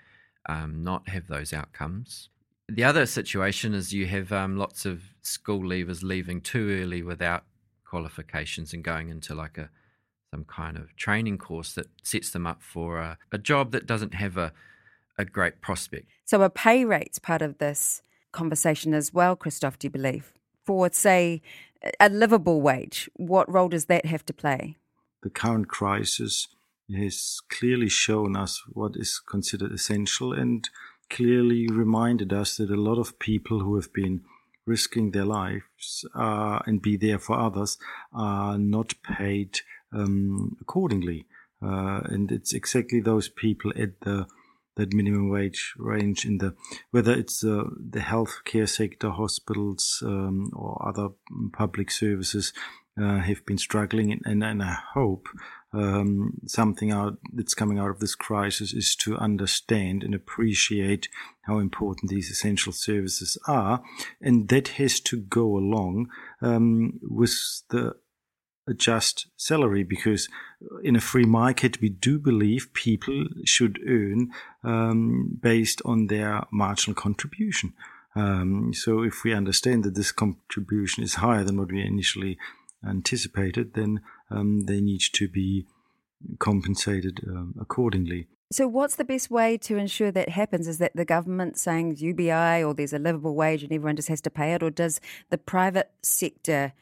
um, 0.48 0.86
not 0.86 1.10
have 1.10 1.28
those 1.28 1.52
outcomes. 1.52 2.30
The 2.70 2.86
other 2.86 3.06
situation 3.06 3.74
is 3.74 3.92
you 3.92 4.06
have 4.06 4.32
um, 4.32 4.56
lots 4.56 4.86
of 4.86 5.02
school 5.22 5.60
leavers 5.60 6.02
leaving 6.02 6.40
too 6.40 6.82
early 6.82 7.04
without 7.04 7.44
qualifications 7.84 8.72
and 8.72 8.82
going 8.82 9.10
into 9.10 9.36
like 9.36 9.58
a 9.58 9.70
some 10.32 10.46
kind 10.46 10.78
of 10.78 10.96
training 10.96 11.38
course 11.38 11.74
that 11.74 11.88
sets 12.04 12.30
them 12.32 12.48
up 12.48 12.64
for 12.64 13.00
a, 13.00 13.18
a 13.34 13.38
job 13.38 13.72
that 13.72 13.86
doesn't 13.86 14.14
have 14.14 14.38
a, 14.38 14.54
a 15.18 15.26
great 15.26 15.60
prospect. 15.60 16.08
So 16.24 16.42
a 16.42 16.50
pay 16.50 16.86
rate's 16.86 17.20
part 17.20 17.42
of 17.42 17.58
this 17.58 18.02
conversation 18.32 18.94
as 18.94 19.14
well, 19.14 19.36
Christoph, 19.36 19.78
do 19.78 19.88
you 19.88 19.92
believe? 19.92 20.32
For, 20.66 20.90
say, 20.92 21.42
a 22.00 22.10
livable 22.10 22.62
wage? 22.62 23.10
What 23.16 23.52
role 23.52 23.70
does 23.70 23.86
that 23.86 24.06
have 24.06 24.26
to 24.26 24.34
play? 24.34 24.78
The 25.24 25.30
current 25.30 25.68
crisis 25.68 26.48
has 26.94 27.40
clearly 27.50 27.90
shown 27.90 28.36
us 28.36 28.62
what 28.68 28.96
is 28.96 29.20
considered 29.20 29.72
essential 29.72 30.34
and 30.34 30.68
clearly 31.10 31.68
reminded 31.68 32.34
us 32.34 32.58
that 32.58 32.70
a 32.70 32.76
lot 32.76 33.00
of 33.00 33.20
people 33.20 33.60
who 33.60 33.76
have 33.76 33.92
been 33.94 34.22
risking 34.66 35.12
their 35.12 35.26
lives 35.26 36.06
uh, 36.16 36.60
and 36.66 36.82
be 36.82 36.98
there 36.98 37.20
for 37.20 37.38
others 37.38 37.78
are 38.14 38.58
not 38.58 38.94
paid 39.04 39.60
um, 39.94 40.58
accordingly. 40.60 41.26
Uh, 41.64 42.02
and 42.06 42.32
it's 42.32 42.54
exactly 42.54 43.00
those 43.00 43.30
people 43.30 43.72
at 43.76 44.02
the 44.02 44.28
that 44.76 44.94
minimum 44.94 45.30
wage 45.30 45.74
range 45.78 46.26
in 46.26 46.38
the 46.38 46.56
whether 46.92 47.14
it's 47.14 47.44
uh, 47.44 47.64
the 47.78 48.00
healthcare 48.00 48.70
sector, 48.70 49.10
hospitals, 49.10 50.04
um, 50.06 50.52
or 50.54 50.88
other 50.88 51.10
public 51.54 51.92
services 51.92 52.54
uh, 53.02 53.20
have 53.20 53.46
been 53.46 53.58
struggling, 53.58 54.12
and, 54.12 54.22
and, 54.26 54.44
and 54.44 54.64
I 54.64 54.78
hope 54.94 55.28
um, 55.74 56.36
something 56.46 56.92
out 56.92 57.18
that's 57.34 57.54
coming 57.54 57.78
out 57.78 57.90
of 57.90 58.00
this 58.00 58.16
crisis 58.16 58.74
is 58.74 58.96
to 58.98 59.18
understand 59.18 60.04
and 60.04 60.16
appreciate 60.16 61.10
how 61.42 61.60
important 61.60 62.10
these 62.10 62.30
essential 62.30 62.72
services 62.72 63.38
are, 63.48 63.84
and 64.22 64.48
that 64.48 64.70
has 64.70 65.00
to 65.02 65.18
go 65.18 65.58
along 65.58 66.10
um, 66.42 67.00
with 67.02 67.64
the 67.70 67.96
just 68.74 69.28
salary 69.38 69.84
because 69.84 70.28
in 70.84 70.96
a 70.96 71.02
free 71.02 71.26
market 71.26 71.80
we 71.82 71.90
do 71.90 72.18
believe 72.18 72.74
people 72.74 73.26
should 73.46 73.80
earn 73.88 74.32
um, 74.64 75.38
based 75.40 75.82
on 75.86 76.08
their 76.08 76.44
marginal 76.52 76.96
contribution. 76.96 77.74
Um, 78.16 78.74
so 78.74 79.04
if 79.04 79.24
we 79.24 79.34
understand 79.34 79.84
that 79.84 79.96
this 79.96 80.12
contribution 80.12 81.04
is 81.04 81.16
higher 81.16 81.44
than 81.44 81.58
what 81.58 81.72
we 81.72 81.82
initially 81.82 82.38
anticipated, 82.88 83.74
then 83.74 84.02
um, 84.32 84.62
they 84.62 84.82
need 84.82 85.02
to 85.14 85.28
be 85.28 85.66
compensated 86.40 87.22
um, 87.28 87.56
accordingly. 87.60 88.28
So, 88.52 88.68
what's 88.68 88.96
the 88.96 89.04
best 89.04 89.32
way 89.32 89.58
to 89.58 89.76
ensure 89.76 90.12
that 90.12 90.30
happens? 90.30 90.68
Is 90.68 90.78
that 90.78 90.96
the 90.96 91.06
government 91.06 91.58
saying 91.58 91.96
UBI 91.98 92.64
or 92.64 92.74
there's 92.74 92.94
a 92.94 93.00
livable 93.00 93.36
wage 93.36 93.64
and 93.64 93.72
everyone 93.72 93.96
just 93.96 94.08
has 94.08 94.22
to 94.22 94.30
pay 94.30 94.54
it, 94.54 94.62
or 94.62 94.70
does 94.70 95.02
the 95.30 95.38
private 95.38 95.92
sector 96.04 96.74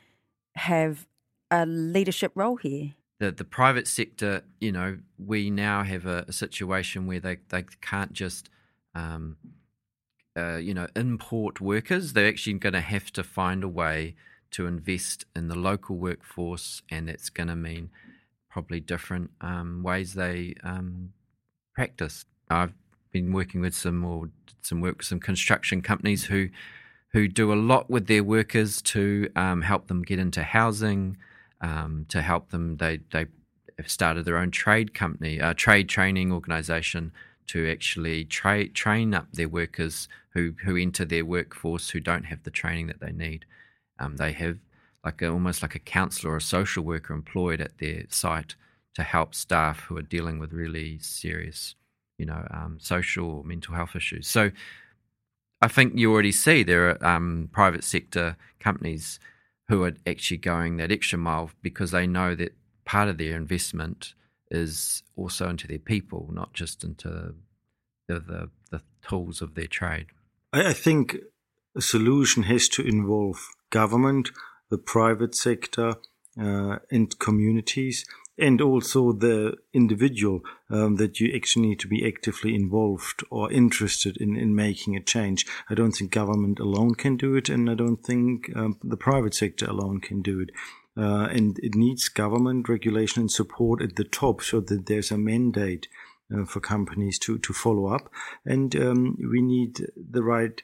have 0.55 1.07
a 1.53 1.65
leadership 1.65 2.31
role 2.35 2.55
here? 2.55 2.93
The, 3.19 3.31
the 3.31 3.43
private 3.43 3.87
sector, 3.87 4.43
you 4.59 4.71
know, 4.71 4.97
we 5.23 5.49
now 5.51 5.83
have 5.83 6.05
a, 6.05 6.25
a 6.27 6.33
situation 6.33 7.05
where 7.05 7.19
they, 7.19 7.37
they 7.49 7.63
can't 7.79 8.11
just, 8.11 8.49
um, 8.95 9.37
uh, 10.37 10.57
you 10.57 10.73
know, 10.73 10.87
import 10.95 11.61
workers. 11.61 12.13
They're 12.13 12.27
actually 12.27 12.53
going 12.53 12.73
to 12.73 12.81
have 12.81 13.13
to 13.13 13.23
find 13.23 13.63
a 13.63 13.67
way 13.67 14.15
to 14.51 14.65
invest 14.65 15.25
in 15.35 15.47
the 15.47 15.55
local 15.55 15.95
workforce, 15.95 16.81
and 16.89 17.07
that's 17.07 17.29
going 17.29 17.47
to 17.47 17.55
mean 17.55 17.91
probably 18.49 18.79
different 18.79 19.31
um, 19.41 19.83
ways 19.83 20.13
they 20.13 20.55
um, 20.63 21.13
practice. 21.75 22.25
I've 22.49 22.73
been 23.11 23.31
working 23.31 23.61
with 23.61 23.75
some 23.75 24.03
or 24.03 24.29
some 24.61 24.81
work 24.81 24.97
with 24.97 25.07
some 25.07 25.19
construction 25.19 25.81
companies 25.81 26.25
who 26.25 26.49
who 27.13 27.27
do 27.27 27.53
a 27.53 27.55
lot 27.55 27.89
with 27.89 28.07
their 28.07 28.23
workers 28.23 28.81
to 28.81 29.29
um, 29.35 29.61
help 29.61 29.87
them 29.87 30.01
get 30.01 30.17
into 30.17 30.41
housing, 30.41 31.15
um, 31.63 32.05
to 32.09 32.21
help 32.21 32.51
them. 32.51 32.77
They 32.77 32.99
they 33.11 33.25
started 33.87 34.25
their 34.25 34.37
own 34.37 34.51
trade 34.51 34.93
company, 34.93 35.39
a 35.39 35.55
trade 35.55 35.89
training 35.89 36.31
organisation 36.31 37.11
to 37.47 37.69
actually 37.71 38.25
tra- 38.25 38.67
train 38.67 39.13
up 39.13 39.27
their 39.33 39.49
workers 39.49 40.07
who 40.33 40.53
who 40.63 40.77
enter 40.77 41.05
their 41.05 41.25
workforce 41.25 41.89
who 41.89 41.99
don't 41.99 42.25
have 42.25 42.43
the 42.43 42.51
training 42.51 42.87
that 42.87 42.99
they 42.99 43.11
need. 43.11 43.45
Um, 43.97 44.17
they 44.17 44.33
have 44.33 44.59
like 45.03 45.21
a, 45.21 45.29
almost 45.29 45.61
like 45.61 45.75
a 45.75 45.79
counsellor 45.79 46.33
or 46.33 46.37
a 46.37 46.41
social 46.41 46.83
worker 46.83 47.13
employed 47.13 47.61
at 47.61 47.77
their 47.79 48.03
site 48.09 48.55
to 48.95 49.03
help 49.03 49.33
staff 49.33 49.81
who 49.81 49.97
are 49.97 50.03
dealing 50.03 50.39
with 50.39 50.53
really 50.53 50.99
serious, 50.99 51.75
you 52.17 52.25
know, 52.25 52.47
um, 52.51 52.77
social 52.79 53.29
or 53.29 53.43
mental 53.43 53.73
health 53.73 53.95
issues. 53.95 54.27
So 54.27 54.51
I 55.61 55.67
think 55.67 55.97
you 55.97 56.11
already 56.11 56.31
see 56.31 56.63
there 56.63 56.89
are 56.89 57.05
um, 57.05 57.49
private 57.51 57.83
sector 57.83 58.37
companies 58.59 59.19
who 59.69 59.83
are 59.83 59.93
actually 60.05 60.37
going 60.37 60.77
that 60.77 60.91
extra 60.91 61.17
mile 61.17 61.51
because 61.61 61.91
they 61.91 62.05
know 62.05 62.35
that 62.35 62.55
part 62.85 63.07
of 63.07 63.17
their 63.17 63.35
investment 63.35 64.13
is 64.51 65.03
also 65.15 65.49
into 65.49 65.67
their 65.67 65.79
people, 65.79 66.29
not 66.31 66.53
just 66.53 66.83
into 66.83 67.35
the, 68.07 68.19
the, 68.19 68.49
the 68.71 68.81
tools 69.07 69.41
of 69.41 69.55
their 69.55 69.67
trade. 69.67 70.07
I 70.51 70.73
think 70.73 71.17
a 71.75 71.81
solution 71.81 72.43
has 72.43 72.67
to 72.69 72.83
involve 72.83 73.47
government, 73.69 74.29
the 74.69 74.77
private 74.77 75.33
sector, 75.33 75.95
uh, 76.39 76.77
and 76.91 77.17
communities, 77.19 78.05
and 78.37 78.61
also 78.61 79.11
the 79.11 79.55
individual 79.73 80.41
um, 80.69 80.95
that 80.95 81.19
you 81.19 81.31
actually 81.35 81.67
need 81.67 81.79
to 81.79 81.87
be 81.87 82.05
actively 82.07 82.55
involved 82.55 83.23
or 83.29 83.51
interested 83.51 84.17
in, 84.17 84.35
in 84.35 84.55
making 84.55 84.95
a 84.95 85.03
change. 85.03 85.45
I 85.69 85.75
don't 85.75 85.91
think 85.91 86.11
government 86.11 86.59
alone 86.59 86.95
can 86.95 87.15
do 87.15 87.35
it, 87.35 87.49
and 87.49 87.69
I 87.69 87.75
don't 87.75 88.03
think 88.03 88.49
um, 88.55 88.79
the 88.83 88.97
private 88.97 89.35
sector 89.35 89.65
alone 89.65 89.99
can 89.99 90.21
do 90.21 90.39
it. 90.39 90.49
Uh, 90.95 91.27
and 91.31 91.57
it 91.59 91.73
needs 91.75 92.07
government 92.07 92.69
regulation 92.69 93.21
and 93.21 93.31
support 93.31 93.81
at 93.81 93.95
the 93.95 94.03
top 94.03 94.41
so 94.41 94.59
that 94.61 94.85
there's 94.85 95.11
a 95.11 95.17
mandate 95.17 95.87
uh, 96.33 96.45
for 96.45 96.59
companies 96.59 97.17
to, 97.19 97.37
to 97.39 97.53
follow 97.53 97.87
up. 97.87 98.11
And 98.45 98.75
um, 98.75 99.17
we 99.31 99.41
need 99.41 99.79
the 99.95 100.23
right 100.23 100.61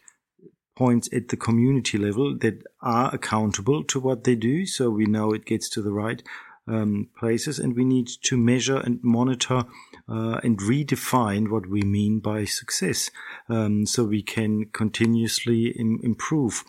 points 0.76 1.10
at 1.12 1.28
the 1.28 1.38
community 1.38 1.98
level 1.98 2.38
that 2.40 2.64
are 2.82 3.14
accountable 3.14 3.84
to 3.84 4.00
what 4.00 4.24
they 4.24 4.36
do. 4.36 4.66
So 4.66 4.90
we 4.90 5.06
know 5.06 5.34
it 5.34 5.46
gets 5.46 5.68
to 5.72 5.82
the 5.82 5.92
right 5.92 6.24
um, 6.70 7.10
places 7.18 7.60
and 7.60 7.76
we 7.76 7.84
need 7.84 8.08
to 8.24 8.38
measure 8.38 8.78
and 8.78 9.00
monitor 9.04 9.64
uh, 10.08 10.40
and 10.44 10.60
redefine 10.60 11.50
what 11.50 11.68
we 11.68 11.82
mean 11.82 12.20
by 12.20 12.46
success 12.46 13.10
um, 13.50 13.86
so 13.86 14.06
we 14.06 14.22
can 14.22 14.66
continuously 14.72 15.68
Im- 15.78 16.00
improve 16.04 16.64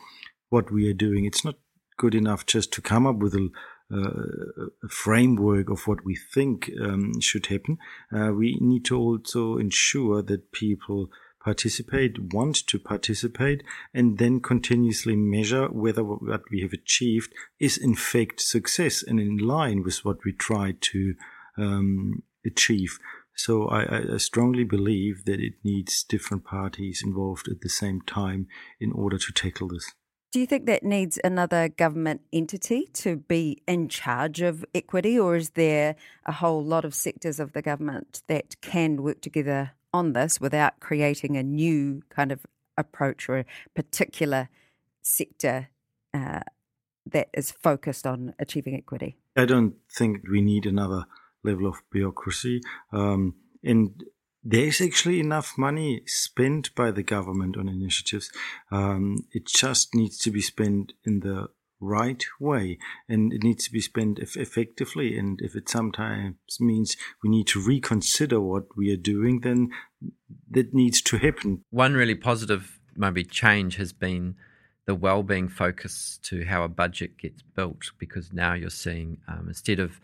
what 0.48 0.72
we 0.72 0.88
are 0.88 0.94
doing. 0.94 1.24
It's 1.24 1.44
not 1.44 1.56
good 1.96 2.14
enough 2.14 2.46
just 2.46 2.72
to 2.72 2.80
come 2.80 3.06
up 3.06 3.16
with 3.16 3.34
a, 3.34 3.48
uh, 3.92 4.66
a 4.84 4.88
framework 4.88 5.68
of 5.70 5.86
what 5.86 6.04
we 6.04 6.16
think 6.16 6.70
um, 6.82 7.20
should 7.20 7.46
happen. 7.46 7.78
Uh, 8.12 8.32
we 8.32 8.58
need 8.60 8.84
to 8.86 8.96
also 8.96 9.58
ensure 9.58 10.22
that 10.22 10.50
people 10.52 11.10
participate, 11.42 12.32
want 12.32 12.66
to 12.66 12.78
participate, 12.78 13.62
and 13.94 14.18
then 14.18 14.40
continuously 14.40 15.16
measure 15.16 15.68
whether 15.68 16.04
what 16.04 16.42
we 16.50 16.60
have 16.60 16.72
achieved 16.72 17.32
is 17.58 17.76
in 17.76 17.94
fact 17.94 18.40
success 18.40 19.02
and 19.02 19.18
in 19.18 19.38
line 19.38 19.82
with 19.82 20.04
what 20.04 20.18
we 20.24 20.32
try 20.32 20.74
to 20.80 21.14
um, 21.56 22.22
achieve. 22.44 22.98
So 23.34 23.68
I, 23.68 24.14
I, 24.14 24.16
strongly 24.18 24.64
believe 24.64 25.24
that 25.24 25.40
it 25.40 25.54
needs 25.64 26.04
different 26.04 26.44
parties 26.44 27.02
involved 27.02 27.48
at 27.48 27.62
the 27.62 27.70
same 27.70 28.02
time 28.02 28.48
in 28.78 28.92
order 28.92 29.16
to 29.16 29.32
tackle 29.32 29.68
this. 29.68 29.90
Do 30.32 30.38
you 30.38 30.46
think 30.46 30.66
that 30.66 30.84
needs 30.84 31.18
another 31.24 31.68
government 31.68 32.20
entity 32.32 32.86
to 32.94 33.16
be 33.16 33.62
in 33.66 33.88
charge 33.88 34.42
of 34.42 34.64
equity, 34.74 35.18
or 35.18 35.36
is 35.36 35.50
there 35.50 35.96
a 36.24 36.32
whole 36.32 36.62
lot 36.62 36.84
of 36.84 36.94
sectors 36.94 37.40
of 37.40 37.52
the 37.52 37.62
government 37.62 38.22
that 38.28 38.60
can 38.60 39.02
work 39.02 39.22
together 39.22 39.72
on 39.92 40.12
this 40.12 40.40
without 40.40 40.80
creating 40.80 41.36
a 41.36 41.42
new 41.42 42.02
kind 42.10 42.32
of 42.32 42.46
approach 42.76 43.28
or 43.28 43.38
a 43.38 43.44
particular 43.74 44.48
sector 45.02 45.68
uh, 46.14 46.40
that 47.06 47.28
is 47.34 47.50
focused 47.50 48.06
on 48.06 48.34
achieving 48.38 48.74
equity? 48.74 49.16
I 49.36 49.44
don't 49.44 49.74
think 49.90 50.22
we 50.30 50.40
need 50.40 50.66
another 50.66 51.06
level 51.42 51.66
of 51.66 51.82
bureaucracy. 51.90 52.60
Um, 52.92 53.34
and 53.62 54.04
there's 54.42 54.80
actually 54.80 55.20
enough 55.20 55.58
money 55.58 56.02
spent 56.06 56.74
by 56.74 56.90
the 56.90 57.02
government 57.02 57.56
on 57.56 57.68
initiatives. 57.68 58.30
Um, 58.70 59.26
it 59.32 59.46
just 59.46 59.94
needs 59.94 60.18
to 60.18 60.30
be 60.30 60.40
spent 60.40 60.94
in 61.04 61.20
the 61.20 61.48
right 61.80 62.24
way 62.38 62.78
and 63.08 63.32
it 63.32 63.42
needs 63.42 63.64
to 63.64 63.72
be 63.72 63.80
spent 63.80 64.18
effectively 64.18 65.16
and 65.18 65.40
if 65.42 65.56
it 65.56 65.68
sometimes 65.68 66.36
means 66.60 66.96
we 67.22 67.30
need 67.30 67.46
to 67.46 67.60
reconsider 67.60 68.40
what 68.40 68.64
we 68.76 68.92
are 68.92 68.98
doing 68.98 69.40
then 69.40 69.70
that 70.50 70.74
needs 70.74 71.00
to 71.00 71.16
happen. 71.18 71.64
One 71.70 71.94
really 71.94 72.14
positive 72.14 72.78
maybe 72.96 73.24
change 73.24 73.76
has 73.76 73.92
been 73.92 74.34
the 74.86 74.94
well-being 74.94 75.48
focus 75.48 76.18
to 76.22 76.44
how 76.44 76.64
a 76.64 76.68
budget 76.68 77.16
gets 77.16 77.42
built 77.42 77.92
because 77.98 78.32
now 78.32 78.52
you're 78.52 78.70
seeing 78.70 79.18
um, 79.26 79.46
instead 79.48 79.78
of 79.78 80.00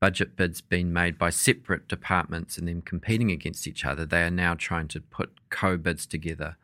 budget 0.00 0.36
bids 0.36 0.60
being 0.60 0.92
made 0.92 1.18
by 1.18 1.30
separate 1.30 1.86
departments 1.86 2.56
and 2.56 2.66
then 2.66 2.80
competing 2.80 3.30
against 3.30 3.66
each 3.66 3.84
other 3.84 4.06
they 4.06 4.22
are 4.22 4.30
now 4.30 4.54
trying 4.54 4.88
to 4.88 5.00
put 5.00 5.30
co-bids 5.50 6.06
together. 6.06 6.56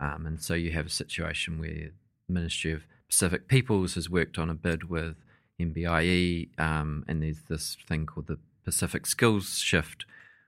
Um, 0.00 0.26
and 0.26 0.42
so 0.42 0.54
you 0.54 0.72
have 0.72 0.86
a 0.86 0.90
situation 0.90 1.58
where 1.58 1.92
ministry 2.28 2.72
of 2.72 2.82
Pacific 3.12 3.46
Peoples 3.46 3.94
has 3.94 4.08
worked 4.08 4.38
on 4.38 4.48
a 4.48 4.54
bid 4.54 4.88
with 4.88 5.16
MBIE, 5.60 6.48
um, 6.58 7.04
and 7.06 7.22
there's 7.22 7.42
this 7.46 7.76
thing 7.86 8.06
called 8.06 8.26
the 8.26 8.38
Pacific 8.64 9.04
Skills 9.04 9.58
Shift, 9.58 10.06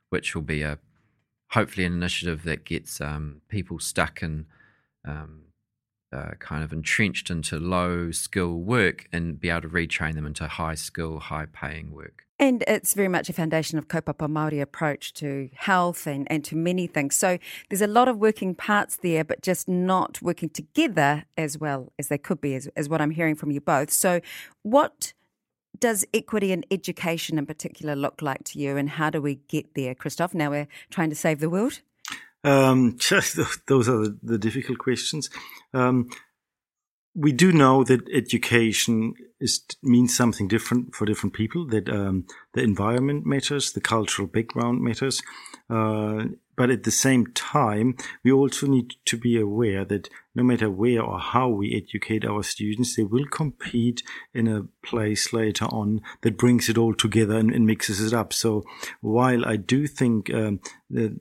which 0.08 0.34
will 0.34 0.40
be 0.40 0.62
a 0.62 0.78
hopefully 1.50 1.84
an 1.84 1.92
initiative 1.92 2.42
that 2.44 2.64
gets 2.64 3.02
um, 3.02 3.42
people 3.48 3.78
stuck 3.78 4.22
in 4.22 4.46
um, 5.06 5.42
uh, 6.14 6.34
kind 6.38 6.62
of 6.62 6.72
entrenched 6.72 7.30
into 7.30 7.58
low 7.58 8.10
skill 8.10 8.54
work 8.54 9.08
and 9.12 9.40
be 9.40 9.50
able 9.50 9.62
to 9.62 9.68
retrain 9.68 10.14
them 10.14 10.26
into 10.26 10.46
high 10.46 10.76
skill, 10.76 11.18
high 11.18 11.46
paying 11.46 11.90
work. 11.90 12.24
And 12.38 12.64
it's 12.66 12.94
very 12.94 13.08
much 13.08 13.28
a 13.28 13.32
foundation 13.32 13.78
of 13.78 13.86
kaupapa 13.86 14.28
Māori 14.28 14.60
approach 14.60 15.14
to 15.14 15.48
health 15.54 16.06
and, 16.06 16.26
and 16.30 16.44
to 16.44 16.56
many 16.56 16.86
things. 16.86 17.14
So 17.14 17.38
there's 17.68 17.80
a 17.80 17.86
lot 17.86 18.08
of 18.08 18.18
working 18.18 18.54
parts 18.54 18.96
there, 18.96 19.24
but 19.24 19.40
just 19.40 19.68
not 19.68 20.20
working 20.20 20.48
together 20.48 21.24
as 21.36 21.58
well 21.58 21.92
as 21.98 22.08
they 22.08 22.18
could 22.18 22.40
be, 22.40 22.54
as, 22.54 22.88
what 22.88 23.00
I'm 23.00 23.12
hearing 23.12 23.36
from 23.36 23.50
you 23.52 23.60
both. 23.60 23.90
So 23.90 24.20
what 24.62 25.12
does 25.78 26.04
equity 26.12 26.50
in 26.50 26.64
education 26.70 27.38
in 27.38 27.46
particular 27.46 27.94
look 27.94 28.22
like 28.22 28.44
to 28.44 28.58
you, 28.58 28.76
and 28.76 28.90
how 28.90 29.10
do 29.10 29.20
we 29.20 29.36
get 29.48 29.74
there, 29.74 29.94
Christoph? 29.94 30.34
Now 30.34 30.50
we're 30.50 30.68
trying 30.90 31.10
to 31.10 31.16
save 31.16 31.40
the 31.40 31.50
world. 31.50 31.82
Um, 32.44 32.98
those 33.66 33.88
are 33.88 33.98
the, 33.98 34.18
the 34.22 34.38
difficult 34.38 34.78
questions. 34.78 35.30
Um, 35.72 36.10
we 37.16 37.32
do 37.32 37.52
know 37.52 37.84
that 37.84 38.08
education 38.12 39.14
is, 39.40 39.62
means 39.82 40.16
something 40.16 40.48
different 40.48 40.94
for 40.94 41.06
different 41.06 41.32
people. 41.32 41.66
That 41.66 41.88
um, 41.88 42.26
the 42.54 42.62
environment 42.62 43.24
matters, 43.24 43.72
the 43.72 43.80
cultural 43.80 44.26
background 44.26 44.82
matters, 44.82 45.22
uh, 45.70 46.24
but 46.56 46.70
at 46.70 46.84
the 46.84 46.90
same 46.90 47.26
time, 47.28 47.96
we 48.22 48.32
also 48.32 48.66
need 48.66 48.94
to 49.06 49.16
be 49.16 49.38
aware 49.38 49.84
that 49.84 50.08
no 50.34 50.42
matter 50.42 50.70
where 50.70 51.02
or 51.02 51.18
how 51.18 51.48
we 51.48 51.74
educate 51.74 52.24
our 52.24 52.42
students, 52.42 52.96
they 52.96 53.04
will 53.04 53.26
compete 53.26 54.02
in 54.32 54.48
a 54.48 54.66
place 54.86 55.32
later 55.32 55.66
on 55.66 56.00
that 56.22 56.38
brings 56.38 56.68
it 56.68 56.78
all 56.78 56.94
together 56.94 57.36
and, 57.36 57.52
and 57.52 57.66
mixes 57.66 58.00
it 58.00 58.12
up. 58.12 58.32
So 58.32 58.64
while 59.00 59.44
I 59.44 59.56
do 59.56 59.86
think 59.86 60.32
um, 60.32 60.60
that 60.90 61.18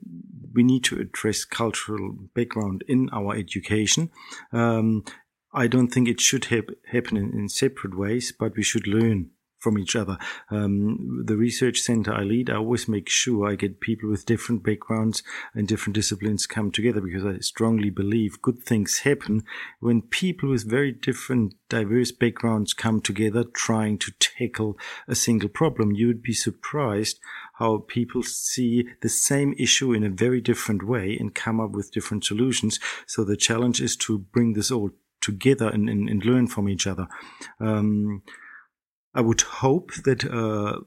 we 0.52 0.62
need 0.62 0.84
to 0.84 1.00
address 1.00 1.44
cultural 1.44 2.12
background 2.34 2.84
in 2.88 3.08
our 3.12 3.34
education, 3.34 4.10
um, 4.52 5.04
I 5.52 5.68
don't 5.68 5.88
think 5.88 6.08
it 6.08 6.20
should 6.20 6.46
happen 6.46 7.16
in, 7.16 7.32
in 7.32 7.48
separate 7.48 7.96
ways, 7.96 8.32
but 8.36 8.56
we 8.56 8.64
should 8.64 8.88
learn 8.88 9.30
from 9.64 9.78
each 9.78 9.96
other. 9.96 10.18
Um, 10.50 11.24
the 11.24 11.36
research 11.36 11.80
center 11.80 12.12
I 12.12 12.22
lead, 12.22 12.50
I 12.50 12.56
always 12.56 12.86
make 12.86 13.08
sure 13.08 13.48
I 13.48 13.56
get 13.56 13.80
people 13.80 14.10
with 14.10 14.26
different 14.26 14.62
backgrounds 14.62 15.22
and 15.54 15.66
different 15.66 15.94
disciplines 15.94 16.46
come 16.46 16.70
together 16.70 17.00
because 17.00 17.24
I 17.24 17.38
strongly 17.38 17.88
believe 17.90 18.42
good 18.42 18.62
things 18.62 18.98
happen 18.98 19.42
when 19.80 20.02
people 20.02 20.50
with 20.50 20.70
very 20.70 20.92
different, 20.92 21.54
diverse 21.70 22.12
backgrounds 22.12 22.74
come 22.74 23.00
together 23.00 23.42
trying 23.42 23.98
to 23.98 24.12
tackle 24.20 24.78
a 25.08 25.14
single 25.14 25.48
problem. 25.48 25.92
You 25.92 26.08
would 26.08 26.22
be 26.22 26.34
surprised 26.34 27.18
how 27.54 27.78
people 27.88 28.22
see 28.22 28.86
the 29.00 29.08
same 29.08 29.54
issue 29.58 29.94
in 29.94 30.04
a 30.04 30.10
very 30.10 30.42
different 30.42 30.86
way 30.86 31.16
and 31.18 31.34
come 31.34 31.58
up 31.58 31.70
with 31.70 31.92
different 31.92 32.24
solutions. 32.24 32.78
So 33.06 33.24
the 33.24 33.36
challenge 33.36 33.80
is 33.80 33.96
to 33.96 34.18
bring 34.18 34.52
this 34.52 34.70
all 34.70 34.90
together 35.22 35.68
and, 35.68 35.88
and, 35.88 36.08
and 36.08 36.22
learn 36.24 36.46
from 36.46 36.68
each 36.68 36.86
other. 36.86 37.08
Um, 37.58 38.22
I 39.14 39.20
would 39.20 39.42
hope 39.42 39.92
that 40.04 40.24
uh, 40.24 40.80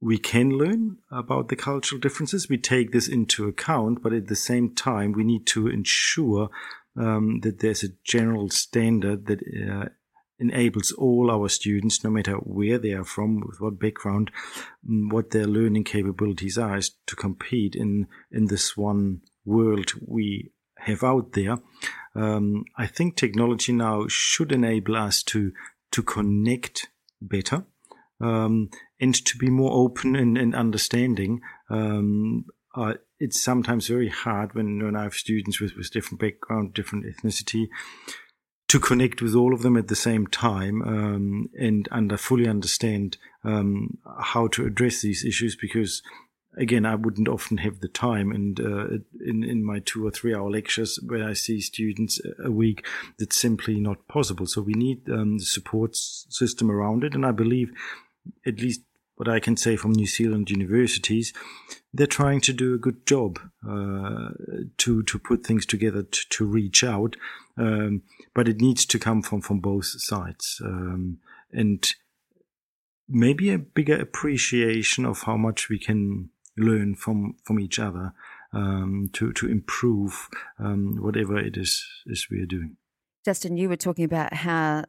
we 0.00 0.18
can 0.18 0.50
learn 0.50 0.98
about 1.10 1.48
the 1.48 1.56
cultural 1.56 2.00
differences. 2.00 2.48
We 2.48 2.58
take 2.58 2.92
this 2.92 3.08
into 3.08 3.48
account, 3.48 4.02
but 4.02 4.12
at 4.12 4.28
the 4.28 4.36
same 4.36 4.74
time, 4.74 5.12
we 5.12 5.24
need 5.24 5.46
to 5.48 5.66
ensure 5.68 6.50
um, 6.96 7.40
that 7.40 7.60
there's 7.60 7.82
a 7.82 7.94
general 8.04 8.50
standard 8.50 9.26
that 9.26 9.40
uh, 9.40 9.88
enables 10.38 10.92
all 10.92 11.30
our 11.30 11.48
students, 11.48 12.04
no 12.04 12.10
matter 12.10 12.34
where 12.34 12.78
they 12.78 12.92
are 12.92 13.04
from, 13.04 13.40
with 13.40 13.60
what 13.60 13.78
background, 13.78 14.30
mm, 14.88 15.10
what 15.10 15.30
their 15.30 15.46
learning 15.46 15.84
capabilities 15.84 16.58
are, 16.58 16.76
is 16.76 16.92
to 17.06 17.16
compete 17.16 17.74
in 17.74 18.06
in 18.30 18.46
this 18.46 18.76
one 18.76 19.22
world 19.44 19.92
we 20.06 20.52
have 20.78 21.02
out 21.02 21.32
there. 21.32 21.58
Um, 22.14 22.64
I 22.76 22.86
think 22.86 23.16
technology 23.16 23.72
now 23.72 24.06
should 24.08 24.52
enable 24.52 24.96
us 24.96 25.22
to 25.24 25.52
to 25.92 26.02
connect 26.02 26.88
better 27.20 27.64
um, 28.20 28.70
and 29.00 29.14
to 29.14 29.36
be 29.38 29.50
more 29.50 29.72
open 29.72 30.16
and, 30.16 30.38
and 30.38 30.54
understanding. 30.54 31.40
Um, 31.68 32.46
uh, 32.74 32.94
it's 33.18 33.42
sometimes 33.42 33.88
very 33.88 34.08
hard 34.08 34.54
when, 34.54 34.82
when 34.84 34.96
I 34.96 35.04
have 35.04 35.14
students 35.14 35.60
with, 35.60 35.76
with 35.76 35.90
different 35.90 36.20
background, 36.20 36.74
different 36.74 37.06
ethnicity, 37.06 37.66
to 38.68 38.80
connect 38.80 39.22
with 39.22 39.34
all 39.34 39.54
of 39.54 39.62
them 39.62 39.76
at 39.76 39.88
the 39.88 39.96
same 39.96 40.26
time 40.26 40.82
um, 40.82 41.48
and 41.58 41.88
under 41.92 42.16
fully 42.16 42.48
understand 42.48 43.16
um, 43.44 43.98
how 44.20 44.48
to 44.48 44.66
address 44.66 45.02
these 45.02 45.24
issues 45.24 45.56
because 45.56 46.02
again, 46.56 46.86
I 46.86 46.94
wouldn't 46.94 47.28
often 47.28 47.58
have 47.58 47.80
the 47.80 47.88
time. 47.88 48.30
And 48.32 48.58
uh, 48.60 48.86
in 49.24 49.44
in 49.44 49.64
my 49.64 49.80
two 49.80 50.06
or 50.06 50.10
three 50.10 50.34
hour 50.34 50.50
lectures, 50.50 50.98
where 51.06 51.28
I 51.28 51.34
see 51.34 51.60
students 51.60 52.20
a 52.42 52.50
week, 52.50 52.86
that's 53.18 53.40
simply 53.40 53.80
not 53.80 54.08
possible. 54.08 54.46
So 54.46 54.62
we 54.62 54.74
need 54.74 55.08
um, 55.10 55.38
the 55.38 55.44
support 55.44 55.96
system 55.96 56.70
around 56.70 57.04
it. 57.04 57.14
And 57.14 57.26
I 57.26 57.32
believe, 57.32 57.72
at 58.46 58.60
least 58.60 58.82
what 59.16 59.28
I 59.28 59.40
can 59.40 59.56
say 59.56 59.76
from 59.76 59.92
New 59.92 60.06
Zealand 60.06 60.50
universities, 60.50 61.32
they're 61.92 62.06
trying 62.06 62.40
to 62.42 62.52
do 62.52 62.74
a 62.74 62.78
good 62.78 63.06
job 63.06 63.38
uh, 63.68 64.30
to 64.78 65.02
to 65.02 65.18
put 65.18 65.46
things 65.46 65.66
together 65.66 66.02
to, 66.02 66.28
to 66.30 66.44
reach 66.44 66.84
out. 66.84 67.16
Um, 67.58 68.02
but 68.34 68.48
it 68.48 68.60
needs 68.60 68.84
to 68.86 68.98
come 68.98 69.22
from 69.22 69.40
from 69.40 69.60
both 69.60 69.86
sides. 69.86 70.60
Um, 70.64 71.18
and 71.52 71.86
maybe 73.08 73.50
a 73.50 73.58
bigger 73.58 73.96
appreciation 73.96 75.06
of 75.06 75.22
how 75.22 75.36
much 75.36 75.68
we 75.68 75.78
can 75.78 76.30
learn 76.56 76.94
from 76.94 77.36
from 77.44 77.60
each 77.60 77.78
other 77.78 78.12
um, 78.52 79.10
to 79.12 79.32
to 79.32 79.48
improve 79.48 80.28
um, 80.58 80.96
whatever 81.00 81.38
it 81.38 81.56
is 81.56 81.86
is 82.06 82.28
we 82.30 82.40
are 82.40 82.46
doing. 82.46 82.76
Justin, 83.24 83.56
you 83.56 83.68
were 83.68 83.76
talking 83.76 84.04
about 84.04 84.32
how 84.32 84.84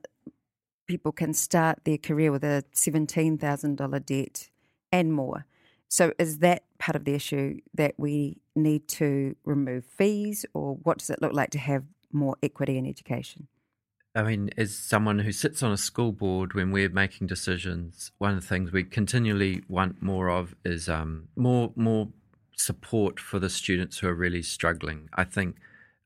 people 0.87 1.11
can 1.11 1.33
start 1.33 1.79
their 1.83 1.97
career 1.97 2.31
with 2.31 2.43
a 2.43 2.63
seventeen 2.71 3.37
thousand 3.37 3.77
dollar 3.77 3.99
debt 3.99 4.49
and 4.91 5.13
more. 5.13 5.45
So, 5.89 6.13
is 6.19 6.39
that 6.39 6.63
part 6.79 6.95
of 6.95 7.05
the 7.05 7.13
issue 7.13 7.59
that 7.73 7.95
we 7.97 8.41
need 8.55 8.87
to 8.89 9.35
remove 9.45 9.85
fees, 9.85 10.45
or 10.53 10.75
what 10.83 10.99
does 10.99 11.09
it 11.09 11.21
look 11.21 11.33
like 11.33 11.51
to 11.51 11.59
have 11.59 11.83
more 12.11 12.35
equity 12.43 12.77
in 12.77 12.85
education? 12.85 13.47
I 14.15 14.23
mean, 14.23 14.49
as 14.57 14.75
someone 14.75 15.19
who 15.19 15.31
sits 15.31 15.61
on 15.61 15.71
a 15.71 15.77
school 15.77 16.11
board 16.11 16.53
when 16.53 16.71
we're 16.71 16.89
making 16.89 17.27
decisions, 17.27 18.11
one 18.17 18.33
of 18.33 18.41
the 18.41 18.47
things 18.47 18.71
we 18.71 18.83
continually 18.83 19.63
want 19.67 20.01
more 20.01 20.29
of 20.29 20.55
is 20.65 20.89
um, 20.89 21.27
more 21.35 21.71
more 21.75 22.09
support 22.55 23.19
for 23.19 23.37
the 23.37 23.49
students 23.49 23.99
who 23.99 24.07
are 24.07 24.15
really 24.15 24.41
struggling. 24.41 25.09
I 25.13 25.23
think 25.23 25.57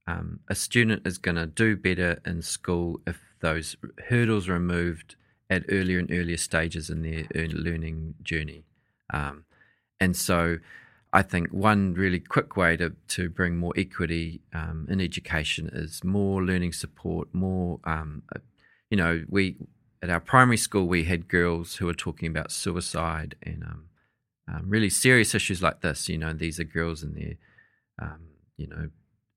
um, 0.07 0.41
a 0.49 0.55
student 0.55 1.07
is 1.07 1.17
going 1.17 1.35
to 1.37 1.45
do 1.45 1.77
better 1.77 2.21
in 2.25 2.41
school 2.41 2.99
if 3.07 3.21
those 3.39 3.77
hurdles 4.09 4.49
are 4.49 4.53
removed 4.53 5.15
at 5.49 5.63
earlier 5.69 5.99
and 5.99 6.11
earlier 6.11 6.37
stages 6.37 6.89
in 6.89 7.01
their 7.01 7.47
learning 7.47 8.15
journey. 8.21 8.65
Um, 9.13 9.45
and 9.99 10.15
so 10.15 10.57
I 11.13 11.21
think 11.24 11.50
one 11.50 11.93
really 11.93 12.19
quick 12.19 12.56
way 12.56 12.78
to, 12.78 12.93
to 13.10 13.30
bring 13.30 13.58
more 13.58 13.74
equity 13.76 14.41
um, 14.54 14.88
in 14.89 15.02
education 15.02 15.69
is 15.74 16.04
more 16.04 16.41
learning 16.41 16.71
support, 16.71 17.28
more, 17.34 17.80
um, 17.84 18.24
uh, 18.34 18.39
you 18.89 18.97
know, 18.97 19.24
we 19.28 19.58
at 20.02 20.10
our 20.10 20.19
primary 20.19 20.58
school 20.58 20.88
we 20.88 21.04
had 21.04 21.28
girls 21.28 21.76
who 21.76 21.86
were 21.86 21.93
talking 21.93 22.28
about 22.28 22.52
suicide 22.52 23.36
and 23.43 23.63
um, 23.63 23.86
um 24.47 24.63
really 24.67 24.89
serious 24.89 25.36
issues 25.36 25.62
like 25.62 25.82
this. 25.82 26.08
You 26.08 26.17
know, 26.17 26.34
these 26.34 26.60
are 26.60 26.65
girls 26.65 27.04
in 27.04 27.13
their, 27.13 27.36
um, 28.02 28.21
you 28.58 28.67
know, 28.67 28.89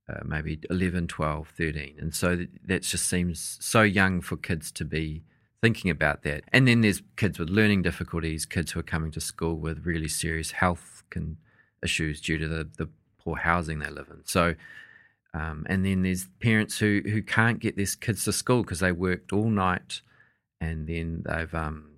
uh, 0.09 0.21
maybe 0.25 0.61
11, 0.71 1.09
12, 1.09 1.49
13. 1.57 1.97
And 1.99 2.15
so 2.15 2.47
that, 2.67 2.83
just 2.83 3.07
seems 3.09 3.59
so 3.61 3.83
young 3.83 4.21
for 4.21 4.37
kids 4.37 4.71
to 4.73 4.85
be 4.85 5.23
thinking 5.61 5.91
about 5.91 6.23
that. 6.23 6.45
And 6.53 6.69
then 6.69 6.83
there's 6.83 7.03
kids 7.17 7.39
with 7.39 7.49
learning 7.49 7.83
difficulties, 7.83 8.45
kids 8.45 8.73
who 8.73 8.81
are 8.81 8.85
coming 8.85 9.11
to 9.13 9.21
school 9.21 9.57
with 9.57 9.87
really 9.87 10.09
serious 10.09 10.53
health 10.53 11.03
can 11.11 11.39
issues 11.85 12.21
due 12.21 12.39
to 12.39 12.49
the, 12.49 12.69
the 12.77 12.89
poor 13.19 13.37
housing 13.37 13.79
they 13.79 13.91
live 13.91 14.09
in. 14.11 14.23
So, 14.25 14.55
um, 15.33 15.67
and 15.69 15.85
then 15.85 16.03
there's 16.03 16.27
parents 16.41 16.79
who, 16.79 17.03
who 17.05 17.23
can't 17.23 17.59
get 17.59 17.77
their 17.77 17.87
kids 18.01 18.25
to 18.25 18.33
school 18.33 18.63
because 18.63 18.81
they 18.81 18.93
worked 18.93 19.33
all 19.33 19.51
night, 19.51 20.01
and 20.61 20.87
then 20.87 21.25
they've 21.27 21.55
um, 21.55 21.97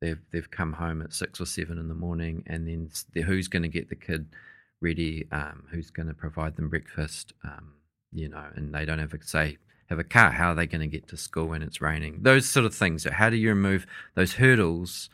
they've 0.00 0.20
they've 0.32 0.50
come 0.50 0.74
home 0.74 1.02
at 1.02 1.12
six 1.12 1.40
or 1.40 1.46
seven 1.46 1.78
in 1.78 1.88
the 1.88 1.94
morning, 1.94 2.42
and 2.46 2.66
then 2.66 3.24
who's 3.24 3.48
going 3.48 3.62
to 3.62 3.68
get 3.68 3.88
the 3.88 3.96
kid 3.96 4.26
ready? 4.80 5.26
Um, 5.30 5.64
who's 5.70 5.90
going 5.90 6.08
to 6.08 6.14
provide 6.14 6.56
them 6.56 6.70
breakfast? 6.70 7.32
Um, 7.44 7.74
you 8.12 8.28
know, 8.28 8.46
and 8.54 8.74
they 8.74 8.84
don't 8.84 8.98
have 8.98 9.14
a 9.14 9.22
say 9.22 9.58
have 9.90 9.98
a 9.98 10.04
car. 10.04 10.30
How 10.30 10.52
are 10.52 10.54
they 10.54 10.66
going 10.66 10.80
to 10.80 10.86
get 10.86 11.08
to 11.08 11.16
school 11.16 11.46
when 11.46 11.62
it's 11.62 11.80
raining? 11.80 12.20
Those 12.22 12.48
sort 12.48 12.64
of 12.64 12.74
things. 12.74 13.02
So 13.02 13.10
how 13.10 13.28
do 13.28 13.36
you 13.36 13.48
remove 13.48 13.86
those 14.14 14.34
hurdles 14.34 15.10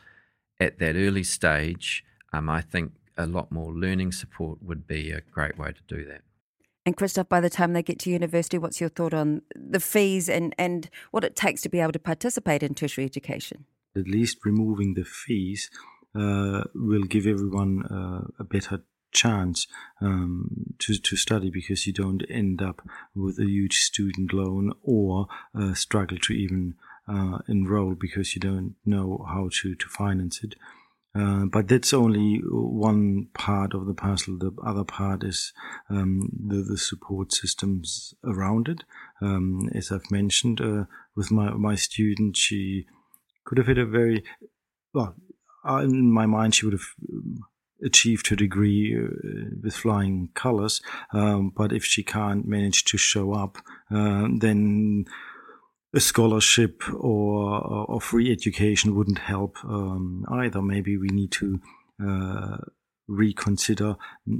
at 0.59 0.79
that 0.79 0.95
early 0.95 1.23
stage? 1.23 2.05
Um, 2.31 2.49
I 2.49 2.61
think 2.61 2.91
a 3.17 3.25
lot 3.25 3.51
more 3.51 3.73
learning 3.73 4.11
support 4.11 4.61
would 4.61 4.87
be 4.87 5.11
a 5.11 5.21
great 5.21 5.57
way 5.57 5.71
to 5.71 5.95
do 5.95 6.05
that. 6.05 6.21
And 6.85 6.95
Christoph, 6.95 7.27
by 7.27 7.41
the 7.41 7.49
time 7.49 7.73
they 7.73 7.83
get 7.83 7.99
to 7.99 8.09
university, 8.09 8.57
what's 8.57 8.79
your 8.79 8.89
thought 8.89 9.13
on 9.13 9.41
the 9.53 9.81
fees 9.81 10.29
and, 10.29 10.55
and 10.57 10.89
what 11.11 11.25
it 11.25 11.35
takes 11.35 11.61
to 11.63 11.69
be 11.69 11.81
able 11.81 11.91
to 11.91 11.99
participate 11.99 12.63
in 12.63 12.75
tertiary 12.75 13.03
education? 13.03 13.65
At 13.95 14.07
least 14.07 14.37
removing 14.45 14.93
the 14.93 15.03
fees 15.03 15.69
uh, 16.15 16.63
will 16.73 17.03
give 17.03 17.27
everyone 17.27 17.83
uh, 17.85 18.27
a 18.39 18.43
better 18.45 18.83
chance 19.11 19.67
um, 20.01 20.75
to, 20.79 20.97
to 20.97 21.15
study 21.15 21.49
because 21.49 21.87
you 21.87 21.93
don't 21.93 22.23
end 22.29 22.61
up 22.61 22.81
with 23.15 23.39
a 23.39 23.45
huge 23.45 23.79
student 23.79 24.31
loan 24.31 24.71
or 24.81 25.27
uh, 25.59 25.73
struggle 25.73 26.17
to 26.19 26.33
even 26.33 26.75
uh, 27.07 27.39
enroll 27.47 27.95
because 27.95 28.35
you 28.35 28.39
don't 28.39 28.75
know 28.85 29.25
how 29.27 29.49
to, 29.51 29.75
to 29.75 29.87
finance 29.89 30.43
it. 30.43 30.55
Uh, 31.17 31.45
but 31.45 31.67
that's 31.67 31.93
only 31.93 32.41
one 32.45 33.27
part 33.33 33.73
of 33.73 33.85
the 33.85 33.93
puzzle. 33.93 34.37
The 34.37 34.51
other 34.63 34.83
part 34.83 35.23
is 35.23 35.53
um, 35.89 36.29
the, 36.47 36.57
the, 36.57 36.77
support 36.77 37.33
systems 37.33 38.13
around 38.23 38.67
it. 38.67 38.83
Um, 39.21 39.69
as 39.73 39.91
I've 39.91 40.11
mentioned, 40.11 40.61
uh, 40.61 40.83
with 41.15 41.31
my, 41.31 41.51
my 41.51 41.75
student, 41.75 42.37
she 42.37 42.85
could 43.45 43.57
have 43.57 43.67
had 43.67 43.77
a 43.77 43.85
very 43.85 44.23
well, 44.93 45.15
in 45.65 46.11
my 46.11 46.25
mind, 46.25 46.55
she 46.55 46.65
would 46.65 46.73
have 46.73 46.89
um, 47.09 47.45
achieved 47.83 48.27
her 48.27 48.35
degree 48.35 48.95
uh, 48.97 49.55
with 49.61 49.75
flying 49.75 50.29
colors. 50.33 50.81
Um, 51.13 51.51
but 51.55 51.71
if 51.71 51.85
she 51.85 52.03
can't 52.03 52.47
manage 52.47 52.83
to 52.85 52.97
show 52.97 53.33
up, 53.33 53.57
uh, 53.91 54.27
then 54.39 55.05
a 55.97 55.99
scholarship 55.99 56.83
or, 56.93 57.59
or 57.91 57.99
free 57.99 58.31
education 58.31 58.95
wouldn't 58.95 59.19
help 59.19 59.57
um, 59.65 60.25
either. 60.31 60.61
Maybe 60.61 60.95
we 60.95 61.07
need 61.07 61.31
to 61.33 61.59
uh, 62.07 62.57
reconsider 63.07 63.95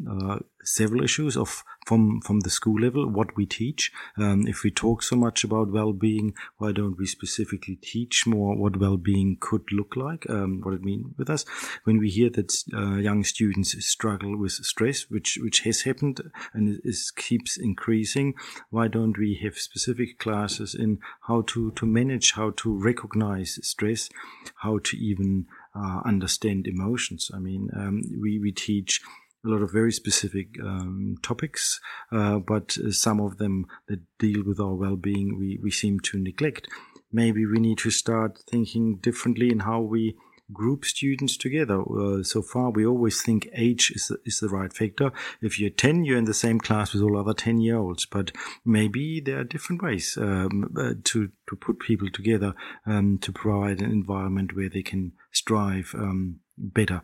uh, 0.10 0.40
several 0.64 1.04
issues 1.04 1.38
of 1.38 1.64
from 1.86 2.20
from 2.22 2.42
the 2.42 2.50
school 2.50 2.80
level 2.82 3.08
what 3.10 3.36
we 3.38 3.46
teach. 3.46 3.92
Um, 4.18 4.46
if 4.48 4.64
we 4.64 4.72
talk 4.72 5.02
so 5.02 5.16
much 5.16 5.44
about 5.46 5.72
well-being 5.72 6.34
why 6.58 6.74
don't 6.74 6.98
we 6.98 7.06
specifically 7.06 7.78
teach 7.78 8.28
more 8.28 8.58
what 8.58 8.78
well-being 8.78 9.38
could 9.40 9.72
look 9.72 9.96
like 9.96 10.30
um, 10.30 10.60
what 10.62 10.74
it 10.74 10.84
means 10.84 11.14
with 11.18 11.30
us? 11.30 11.46
When 11.86 11.98
we 11.98 12.10
hear 12.10 12.30
that 12.32 12.54
uh, 12.74 12.98
young 12.98 13.24
students 13.24 13.74
struggle 13.86 14.38
with 14.38 14.52
stress 14.52 15.10
which 15.10 15.40
which 15.42 15.62
has 15.62 15.84
happened 15.84 16.20
and 16.54 16.82
is 16.84 17.12
keeps 17.12 17.58
increasing 17.58 18.34
why 18.70 18.90
don't 18.90 19.18
we 19.18 19.40
have 19.44 19.58
specific 19.58 20.20
classes 20.20 20.76
in 20.76 21.00
how 21.28 21.44
to 21.48 21.72
to 21.72 21.86
manage 21.86 22.34
how 22.34 22.52
to 22.58 22.78
recognize 22.78 23.60
stress 23.66 24.10
how 24.58 24.80
to 24.80 24.98
even 24.98 25.46
uh, 25.78 26.02
understand 26.06 26.68
emotions. 26.68 27.30
I 27.34 27.40
mean, 27.40 27.70
um, 27.76 28.02
we, 28.22 28.40
we 28.40 28.52
teach 28.52 29.02
a 29.46 29.50
lot 29.50 29.62
of 29.62 29.72
very 29.72 29.92
specific 29.92 30.48
um, 30.62 31.16
topics, 31.22 31.80
uh, 32.12 32.40
but 32.40 32.78
uh, 32.78 32.92
some 32.92 33.20
of 33.22 33.38
them 33.38 33.66
that 33.88 34.02
deal 34.20 34.44
with 34.44 34.60
our 34.60 34.74
well-being, 34.74 35.38
we, 35.38 35.60
we 35.62 35.72
seem 35.72 36.00
to 36.02 36.20
neglect. 36.20 36.68
Maybe 37.12 37.46
we 37.46 37.60
need 37.60 37.78
to 37.80 37.92
start 37.92 38.40
thinking 38.50 38.98
differently 38.98 39.52
in 39.52 39.60
how 39.60 39.82
we 39.82 40.18
group 40.52 40.86
students 40.86 41.38
together. 41.38 41.82
Uh, 41.82 42.24
so 42.24 42.42
far, 42.42 42.70
we 42.70 42.86
always 42.86 43.22
think 43.22 43.50
age 43.54 43.92
is 43.92 44.08
the, 44.08 44.18
is 44.26 44.40
the 44.40 44.50
right 44.50 44.72
factor. 44.72 45.12
If 45.42 45.60
you're 45.60 45.70
10, 45.70 46.06
you're 46.06 46.18
in 46.18 46.26
the 46.26 46.34
same 46.34 46.60
class 46.60 46.94
with 46.94 47.04
all 47.04 47.18
other 47.18 47.34
10 47.34 47.60
year 47.60 47.78
olds, 47.78 48.06
but 48.06 48.32
maybe 48.66 49.20
there 49.20 49.40
are 49.40 49.44
different 49.44 49.82
ways 49.82 50.18
um, 50.20 50.74
uh, 50.78 50.94
to, 51.06 51.32
to 51.50 51.56
put 51.56 51.80
people 51.80 52.10
together 52.10 52.54
um, 52.86 53.18
to 53.20 53.32
provide 53.32 53.82
an 53.82 53.92
environment 53.92 54.56
where 54.56 54.70
they 54.70 54.84
can 54.84 55.14
strive 55.32 55.94
um, 55.98 56.40
better. 56.58 57.02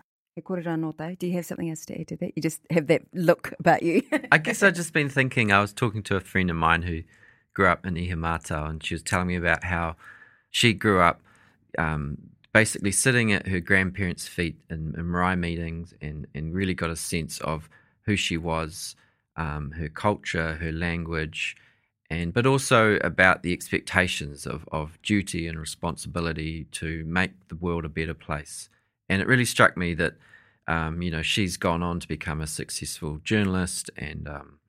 Do 1.20 1.28
you 1.28 1.34
have 1.34 1.46
something 1.46 1.70
else 1.70 1.86
to 1.86 2.00
add 2.00 2.08
to 2.08 2.18
that? 2.18 2.32
You 2.36 2.42
just 2.42 2.62
have 2.72 2.88
that 2.88 3.04
look 3.14 3.54
about 3.60 3.84
you. 3.84 4.02
I 4.32 4.40
guess 4.40 4.64
I've 4.64 4.74
just 4.74 4.94
been 4.94 5.10
thinking, 5.10 5.52
I 5.52 5.62
was 5.62 5.74
talking 5.74 6.02
to 6.04 6.16
a 6.16 6.20
friend 6.20 6.50
of 6.50 6.56
mine 6.56 6.82
who 6.82 7.02
grew 7.54 7.68
up 7.68 7.86
in 7.86 7.94
Ihumātao, 7.94 8.68
and 8.68 8.84
she 8.84 8.96
was 8.96 9.04
telling 9.04 9.28
me 9.28 9.36
about 9.36 9.64
how 9.64 9.96
she 10.50 10.74
grew 10.74 11.02
up 11.02 11.22
um, 11.78 12.18
basically 12.54 12.92
sitting 12.92 13.34
at 13.34 13.48
her 13.48 13.60
grandparents' 13.60 14.28
feet 14.28 14.56
in, 14.70 14.94
in 14.98 15.40
meetings 15.40 15.94
and, 16.02 16.28
and 16.36 16.54
really 16.54 16.76
got 16.76 16.92
a 16.92 16.96
sense 16.96 17.40
of 17.42 17.68
who 18.06 18.16
she 18.16 18.38
was, 18.38 18.96
um, 19.36 19.72
her 19.72 19.90
culture, 19.90 20.56
her 20.56 20.72
language, 20.72 21.56
and 22.10 22.34
but 22.34 22.46
also 22.46 22.98
about 22.98 23.42
the 23.42 23.52
expectations 23.52 24.46
of, 24.46 24.68
of 24.72 25.02
duty 25.02 25.48
and 25.48 25.60
responsibility 25.60 26.66
to 26.72 27.04
make 27.06 27.32
the 27.48 27.56
world 27.56 27.86
a 27.86 27.90
better 27.90 28.14
place. 28.14 28.70
And 29.10 29.22
it 29.22 29.28
really 29.28 29.46
struck 29.46 29.76
me 29.76 29.96
that 29.96 30.14
um, 30.68 31.02
you 31.02 31.10
know 31.10 31.24
she's 31.24 31.58
gone 31.58 31.82
on 31.82 32.00
to 32.00 32.08
become 32.08 32.40
a 32.40 32.48
successful 32.48 33.20
journalist 33.24 33.90
and 33.98 34.28
um, 34.28 34.60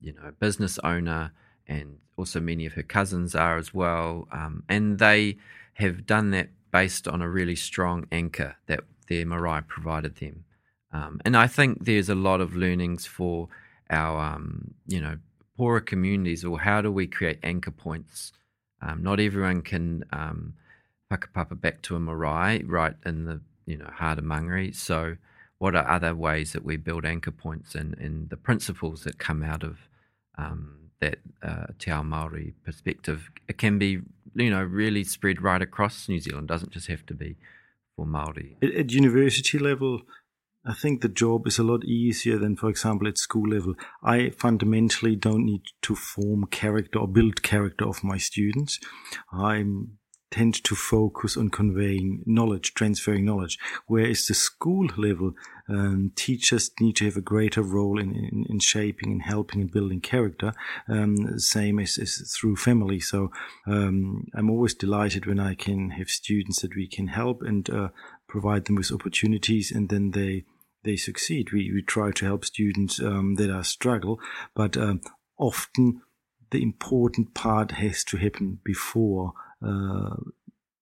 you 0.00 0.12
know 0.12 0.32
business 0.38 0.78
owner, 0.84 1.32
and 1.66 1.96
also 2.18 2.40
many 2.40 2.66
of 2.66 2.74
her 2.74 2.82
cousins 2.82 3.34
are 3.34 3.56
as 3.56 3.72
well, 3.72 4.28
um, 4.30 4.62
and 4.68 4.98
they 4.98 5.38
have 5.74 6.04
done 6.04 6.30
that 6.32 6.50
based 6.72 7.06
on 7.06 7.22
a 7.22 7.28
really 7.28 7.56
strong 7.56 8.06
anchor 8.10 8.56
that 8.66 8.80
their 9.08 9.26
marae 9.26 9.62
provided 9.66 10.16
them. 10.16 10.44
Um, 10.92 11.20
and 11.24 11.36
I 11.36 11.46
think 11.46 11.84
there's 11.84 12.08
a 12.08 12.14
lot 12.14 12.40
of 12.40 12.56
learnings 12.56 13.06
for 13.06 13.48
our, 13.90 14.18
um, 14.34 14.74
you 14.86 15.00
know, 15.00 15.18
poorer 15.56 15.80
communities, 15.80 16.44
or 16.44 16.60
how 16.60 16.80
do 16.80 16.90
we 16.90 17.06
create 17.06 17.38
anchor 17.42 17.70
points? 17.70 18.32
Um, 18.80 19.02
not 19.02 19.20
everyone 19.20 19.62
can 19.62 20.04
um, 20.12 20.54
whakapapa 21.10 21.60
back 21.60 21.82
to 21.82 21.96
a 21.96 22.00
marae 22.00 22.62
right 22.64 22.94
in 23.04 23.26
the, 23.26 23.40
you 23.66 23.76
know, 23.76 23.90
heart 23.92 24.18
of 24.18 24.24
Mangere. 24.24 24.74
So 24.74 25.16
what 25.58 25.76
are 25.76 25.88
other 25.88 26.14
ways 26.14 26.52
that 26.52 26.64
we 26.64 26.76
build 26.76 27.04
anchor 27.04 27.30
points 27.30 27.74
and, 27.74 27.96
and 27.98 28.30
the 28.30 28.36
principles 28.36 29.04
that 29.04 29.18
come 29.18 29.42
out 29.42 29.62
of 29.62 29.88
um, 30.36 30.81
that 31.02 31.18
uh, 31.42 31.66
Te 31.78 31.90
Ao 31.90 32.02
Māori 32.02 32.54
perspective? 32.64 33.30
Can 33.58 33.78
be 33.78 34.00
you 34.34 34.50
know 34.50 34.62
really 34.62 35.04
spread 35.04 35.42
right 35.42 35.62
across 35.62 36.08
New 36.08 36.20
Zealand. 36.20 36.48
Doesn't 36.48 36.72
just 36.72 36.88
have 36.88 37.04
to 37.06 37.14
be 37.14 37.36
for 37.96 38.06
Maori. 38.06 38.56
At, 38.62 38.74
at, 38.74 38.92
university 38.92 39.58
level, 39.58 40.02
I 40.64 40.74
think 40.74 41.00
the 41.00 41.08
job 41.08 41.46
is 41.46 41.58
a 41.58 41.62
lot 41.62 41.84
easier 41.84 42.38
than, 42.38 42.56
for 42.56 42.68
example, 42.68 43.08
at 43.08 43.18
school 43.18 43.48
level. 43.48 43.74
I 44.02 44.30
fundamentally 44.30 45.16
don't 45.16 45.44
need 45.44 45.62
to 45.82 45.94
form 45.94 46.46
character 46.46 47.00
or 47.00 47.08
build 47.08 47.42
character 47.42 47.86
of 47.86 48.04
my 48.04 48.18
students. 48.18 48.78
I'm 49.32 49.98
tend 50.32 50.64
to 50.64 50.74
focus 50.74 51.36
on 51.36 51.50
conveying 51.50 52.22
knowledge, 52.26 52.74
transferring 52.74 53.24
knowledge. 53.24 53.58
Whereas 53.86 54.26
the 54.26 54.34
school 54.34 54.88
level, 54.96 55.34
um, 55.68 56.12
teachers 56.16 56.70
need 56.80 56.96
to 56.96 57.04
have 57.04 57.16
a 57.16 57.20
greater 57.20 57.62
role 57.62 58.00
in, 58.00 58.14
in, 58.14 58.46
in 58.48 58.58
shaping 58.58 59.12
and 59.12 59.22
helping 59.22 59.60
and 59.60 59.70
building 59.70 60.00
character, 60.00 60.52
um, 60.88 61.38
same 61.38 61.78
as, 61.78 61.98
as 61.98 62.34
through 62.34 62.56
family. 62.56 62.98
So 62.98 63.30
um, 63.66 64.26
I'm 64.34 64.50
always 64.50 64.74
delighted 64.74 65.26
when 65.26 65.38
I 65.38 65.54
can 65.54 65.90
have 65.90 66.08
students 66.08 66.62
that 66.62 66.74
we 66.74 66.88
can 66.88 67.08
help 67.08 67.42
and 67.42 67.68
uh, 67.70 67.88
provide 68.26 68.64
them 68.64 68.76
with 68.76 68.90
opportunities, 68.90 69.70
and 69.70 69.88
then 69.88 70.12
they 70.12 70.44
they 70.84 70.96
succeed. 70.96 71.52
We 71.52 71.70
we 71.72 71.82
try 71.82 72.10
to 72.10 72.24
help 72.24 72.44
students 72.44 73.00
um, 73.00 73.36
that 73.36 73.50
are 73.50 73.64
struggle, 73.64 74.18
but 74.54 74.76
um, 74.76 75.00
often 75.38 76.00
the 76.50 76.62
important 76.62 77.34
part 77.34 77.72
has 77.72 78.04
to 78.04 78.16
happen 78.16 78.58
before 78.64 79.32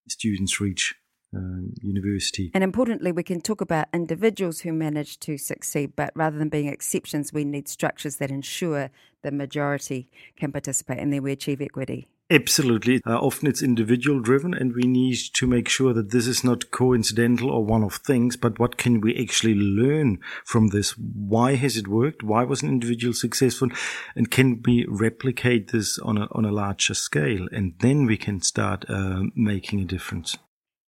students 0.08 0.60
reach 0.60 0.94
uh, 1.36 1.62
university. 1.80 2.50
And 2.54 2.64
importantly, 2.64 3.12
we 3.12 3.22
can 3.22 3.40
talk 3.40 3.60
about 3.60 3.86
individuals 3.94 4.60
who 4.60 4.72
manage 4.72 5.18
to 5.20 5.38
succeed, 5.38 5.94
but 5.94 6.10
rather 6.16 6.38
than 6.38 6.48
being 6.48 6.66
exceptions, 6.66 7.32
we 7.32 7.44
need 7.44 7.68
structures 7.68 8.16
that 8.16 8.30
ensure 8.30 8.90
the 9.22 9.30
majority 9.30 10.10
can 10.36 10.50
participate 10.50 10.98
and 10.98 11.12
then 11.12 11.22
we 11.22 11.32
achieve 11.32 11.60
equity. 11.60 12.08
Absolutely. 12.30 13.00
Uh, 13.04 13.18
often 13.18 13.48
it's 13.48 13.60
individual 13.60 14.20
driven, 14.20 14.54
and 14.54 14.72
we 14.72 14.84
need 14.84 15.18
to 15.34 15.46
make 15.48 15.68
sure 15.68 15.92
that 15.92 16.10
this 16.10 16.28
is 16.28 16.44
not 16.44 16.70
coincidental 16.70 17.50
or 17.50 17.64
one 17.64 17.82
of 17.82 17.94
things, 17.94 18.36
but 18.36 18.58
what 18.58 18.76
can 18.76 19.00
we 19.00 19.16
actually 19.20 19.54
learn 19.54 20.20
from 20.44 20.68
this? 20.68 20.96
Why 20.96 21.56
has 21.56 21.76
it 21.76 21.88
worked? 21.88 22.22
Why 22.22 22.44
was 22.44 22.62
an 22.62 22.68
individual 22.68 23.14
successful? 23.14 23.68
And 24.14 24.30
can 24.30 24.62
we 24.64 24.86
replicate 24.88 25.72
this 25.72 25.98
on 25.98 26.18
a, 26.18 26.28
on 26.30 26.44
a 26.44 26.52
larger 26.52 26.94
scale? 26.94 27.48
And 27.50 27.74
then 27.80 28.06
we 28.06 28.16
can 28.16 28.40
start 28.42 28.84
uh, 28.88 29.22
making 29.34 29.80
a 29.80 29.84
difference. 29.84 30.38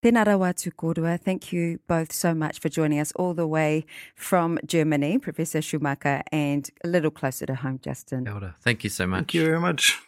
Tēnā 0.05 0.25
atu 0.25 0.73
kōrua. 0.73 1.21
Thank 1.21 1.53
you 1.53 1.79
both 1.87 2.13
so 2.13 2.35
much 2.35 2.59
for 2.59 2.69
joining 2.69 2.99
us 2.99 3.13
all 3.13 3.35
the 3.35 3.47
way 3.47 3.85
from 4.17 4.59
Germany, 4.67 5.19
Professor 5.19 5.63
Schumacher, 5.63 6.23
and 6.33 6.69
a 6.85 6.89
little 6.89 7.13
closer 7.13 7.47
to 7.47 7.55
home, 7.55 7.79
Justin. 7.81 8.27
Elder, 8.27 8.55
thank 8.61 8.83
you 8.83 8.91
so 8.91 9.07
much. 9.07 9.19
Thank 9.19 9.35
you 9.35 9.45
very 9.45 9.61
much. 9.61 10.01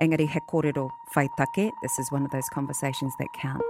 Engari 0.00 0.28
he 0.28 0.40
kōrero 0.40 0.90
whai 1.14 1.28
take. 1.38 1.72
This 1.82 1.98
is 1.98 2.12
one 2.12 2.24
of 2.24 2.30
those 2.30 2.48
conversations 2.50 3.14
that 3.18 3.28
count. 3.34 3.64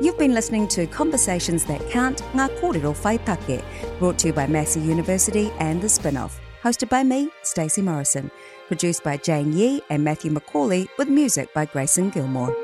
You've 0.00 0.18
been 0.18 0.34
listening 0.34 0.66
to 0.68 0.86
Conversations 0.88 1.64
That 1.64 1.88
Count, 1.88 2.22
Ngā 2.32 2.48
Kōrero 2.60 2.92
Whai 3.04 3.16
Take, 3.18 3.64
brought 3.98 4.18
to 4.18 4.26
you 4.26 4.32
by 4.32 4.46
Massey 4.46 4.80
University 4.80 5.50
and 5.60 5.80
The 5.80 5.86
Spinoff, 5.86 6.32
hosted 6.62 6.88
by 6.88 7.04
me, 7.04 7.30
Stacey 7.42 7.80
Morrison, 7.80 8.30
produced 8.66 9.04
by 9.04 9.16
Jane 9.16 9.52
Yee 9.52 9.80
and 9.88 10.02
Matthew 10.02 10.32
McCauley, 10.32 10.88
with 10.98 11.08
music 11.08 11.54
by 11.54 11.64
Grayson 11.64 12.10
Gilmore. 12.10 12.63